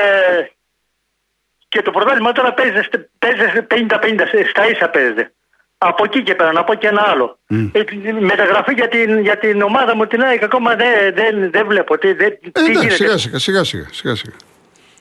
και 1.68 1.82
το 1.82 1.90
πρωτάθλημα 1.90 2.32
τώρα 2.32 2.52
παίζεται, 2.54 3.10
παίζεται 3.18 3.62
50-50, 3.62 4.26
στα 4.48 4.68
ίσα 4.70 4.88
παίζεται. 4.88 5.32
Από 5.82 6.04
εκεί 6.04 6.22
και 6.22 6.34
πέρα, 6.34 6.52
να 6.52 6.64
πω 6.64 6.74
και 6.74 6.86
ένα 6.86 7.02
άλλο. 7.08 7.38
Ε, 7.72 7.82
μεταγραφή 8.20 8.72
για 8.72 8.88
την, 8.88 9.18
για 9.20 9.38
την 9.38 9.62
ομάδα 9.62 9.96
μου 9.96 10.06
την 10.06 10.22
ΑΕΚ 10.22 10.42
ακόμα 10.42 10.74
δεν, 10.74 11.14
δεν, 11.14 11.50
δεν 11.50 11.66
βλέπω. 11.66 11.98
Τι, 11.98 12.12
δεν, 12.12 12.26
Ε, 12.26 12.30
τι 12.30 12.48
εντάξει, 12.52 12.72
γίνεται. 12.72 12.94
σιγά 12.94 13.18
σιγά, 13.18 13.38
σιγά 13.38 13.64
σιγά, 13.64 13.86
σιγά 13.90 14.14
σιγά. 14.14 14.34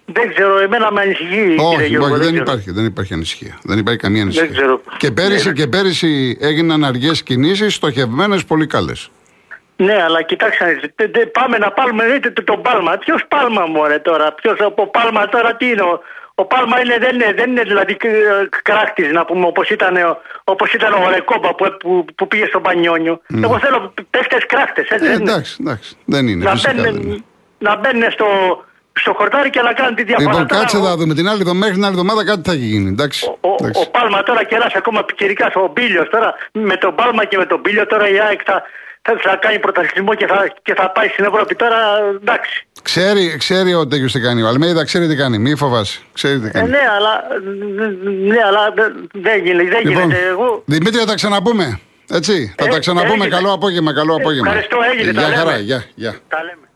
Δεν 0.05 0.33
ξέρω, 0.33 0.59
εμένα 0.59 0.91
με 0.91 1.01
ανησυχεί 1.01 1.35
κύριε 1.35 1.55
Όχι, 1.75 1.85
Γιώργο. 1.85 2.07
όχι, 2.07 2.17
δεν 2.23 2.27
ξέρω. 2.31 2.41
υπάρχει, 2.43 2.71
δεν 2.71 2.85
υπάρχει 2.85 3.13
ανησυχία. 3.13 3.57
Δεν 3.63 3.77
υπάρχει 3.77 3.99
καμία 3.99 4.21
ανησυχία. 4.21 4.47
ξέρω. 4.51 4.81
Και 4.97 5.11
πέρυσι, 5.11 5.47
Ναι. 5.47 5.53
και 5.53 5.67
πέρυσι 5.67 6.37
έγιναν 6.41 6.83
αργές 6.83 7.23
κινήσεις, 7.23 7.73
στοχευμένες, 7.75 8.45
πολύ 8.45 8.67
καλές. 8.67 9.09
Ναι, 9.75 10.01
αλλά 10.03 10.21
κοιτάξτε, 10.21 10.65
να 10.65 10.71
δείτε, 10.71 10.87
τε- 10.95 11.11
τε- 11.11 11.27
πάμε 11.27 11.57
να 11.57 11.71
πάρουμε 11.71 12.05
δείτε, 12.05 12.29
το- 12.31 12.43
τον 12.43 12.61
Πάλμα. 12.61 12.97
Ποιος 12.97 13.21
Πάλμα 13.27 13.65
μου 13.65 13.85
ρε 13.87 13.99
τώρα, 13.99 14.33
ποιος 14.33 14.59
από 14.59 14.87
Πάλμα 14.87 15.27
τώρα 15.29 15.55
τι 15.55 15.65
είναι. 15.69 15.81
Ο, 15.81 16.01
ο 16.41 16.45
Πάλμα 16.45 16.75
είναι, 16.84 16.97
δεν, 16.99 17.13
είναι, 17.15 17.34
δεν 17.39 17.49
είναι 17.52 17.62
δηλαδή 17.71 17.97
κράκτης 18.63 19.12
να 19.12 19.25
πούμε 19.25 19.45
όπως 19.45 19.69
ήταν, 19.69 19.95
ο- 19.95 20.17
όπως 20.43 20.73
ήταν 20.73 20.93
ο 20.93 21.10
Ρεκόμπα 21.10 21.56
που, 21.56 21.65
που, 21.80 22.06
που 22.15 22.28
πήγε 22.28 22.45
στο 22.45 22.60
Πανιόνιο. 22.60 23.21
Εγώ 23.43 23.60
θέλω 23.60 23.93
παίχτε 24.10 24.38
κράκτες, 24.47 24.88
έτσι 24.89 25.06
Ε, 25.06 25.10
δεν 25.10 25.19
είναι. 25.21 25.32
εντάξει, 25.32 25.58
εντάξει. 25.62 25.97
Δεν 26.06 26.28
είναι. 26.28 26.43
Να 26.43 26.52
φυσικά 26.52 26.73
δεν 26.73 26.80
είναι. 26.86 26.91
μπαίνουν, 26.99 27.25
να 27.58 27.75
μπαίνουν 27.78 28.12
στο, 28.12 28.28
στο 28.93 29.13
χορτάρι 29.13 29.49
και 29.49 29.62
να 29.62 29.73
κάνουν 29.73 29.95
τη 29.95 30.04
διαφορά. 30.04 30.30
Λοιπόν, 30.32 30.47
Τώρα, 30.47 30.62
κάτσε 30.62 30.78
ο- 30.78 30.82
να 30.82 30.95
δούμε. 30.95 31.13
Την 31.13 31.28
άλλη, 31.30 31.43
μέχρι 31.54 31.73
την 31.73 31.84
άλλη 31.86 31.93
εβδομάδα 31.93 32.25
κάτι 32.25 32.41
θα 32.49 32.52
έχει 32.52 32.65
γίνει. 32.73 32.89
Εντάξει. 32.89 33.25
ο, 33.41 33.49
ο, 33.49 33.56
εντάξει. 33.60 33.82
ο 33.88 33.89
Πάλμα 33.91 34.23
τώρα 34.23 34.43
κεράσει 34.43 34.75
ακόμα 34.78 35.04
πικερικά 35.04 35.52
ο 35.56 35.67
Μπίλιος. 35.73 36.10
Τώρα 36.10 36.34
με 36.52 36.75
τον 36.75 36.95
Πάλμα 36.95 37.25
και 37.25 37.38
με 37.38 37.45
τον 37.45 37.60
Μπίλιο 37.60 37.86
τώρα 37.88 38.10
η 38.10 38.19
ΑΕΚ 38.19 38.41
θα, 38.45 38.62
θα, 39.02 39.12
θα 39.21 39.36
κάνει 39.36 39.60
πρωταθλητισμό 39.60 40.13
και 40.15 40.28
θα, 40.28 40.47
και 40.62 40.73
θα 40.73 40.89
πάει 40.91 41.08
στην 41.08 41.25
Ευρώπη. 41.25 41.56
Τώρα 41.56 41.78
εντάξει. 42.21 42.67
Ξέρει, 42.83 43.35
ξέρει 43.37 43.73
ο 43.73 43.87
Τέγιο 43.87 44.07
τι 44.07 44.19
κάνει. 44.19 44.41
Ο 44.41 44.47
Αλμέιδα 44.47 44.83
ξέρει 44.85 45.07
τι 45.07 45.15
κάνει. 45.15 45.37
Μη 45.37 45.55
φοβάσαι. 45.55 45.99
Ξέρει 46.13 46.39
τι 46.39 46.47
Ε, 46.47 46.49
κάνει. 46.49 46.69
ναι, 46.69 46.77
αλλά, 46.97 47.23
ναι, 48.27 48.37
αλλά 48.47 48.71
δεν- 48.75 49.09
δεν 49.13 49.45
γίνεται. 49.45 49.69
Δεν 49.69 49.81
Λοιπόν, 49.87 50.01
γίνεται. 50.03 50.27
Εγώ, 50.27 50.63
Δημήτρη, 50.65 50.99
θα 50.99 51.05
τα 51.05 51.15
ξαναπούμε. 51.15 51.79
Έτσι. 52.11 52.53
Θα 52.57 52.65
Ε, 52.65 52.67
τα 52.67 52.79
ξαναπούμε. 52.79 53.13
έγινε. 53.13 53.27
Καλό 53.35 53.53
απόγευμα. 53.53 53.93
Καλό 53.93 54.15
απόγευμα. 54.15 54.47
ευχαριστώ, 54.47 54.77
έγινε, 54.93 55.13
τα 55.13 55.21
Γεια 55.27 55.37
χαρά. 55.37 55.51
λέμε. 55.51 55.63
Γεια, 55.63 55.83
γεια. 55.95 56.15
τα 56.27 56.37
λέμε. 56.43 56.68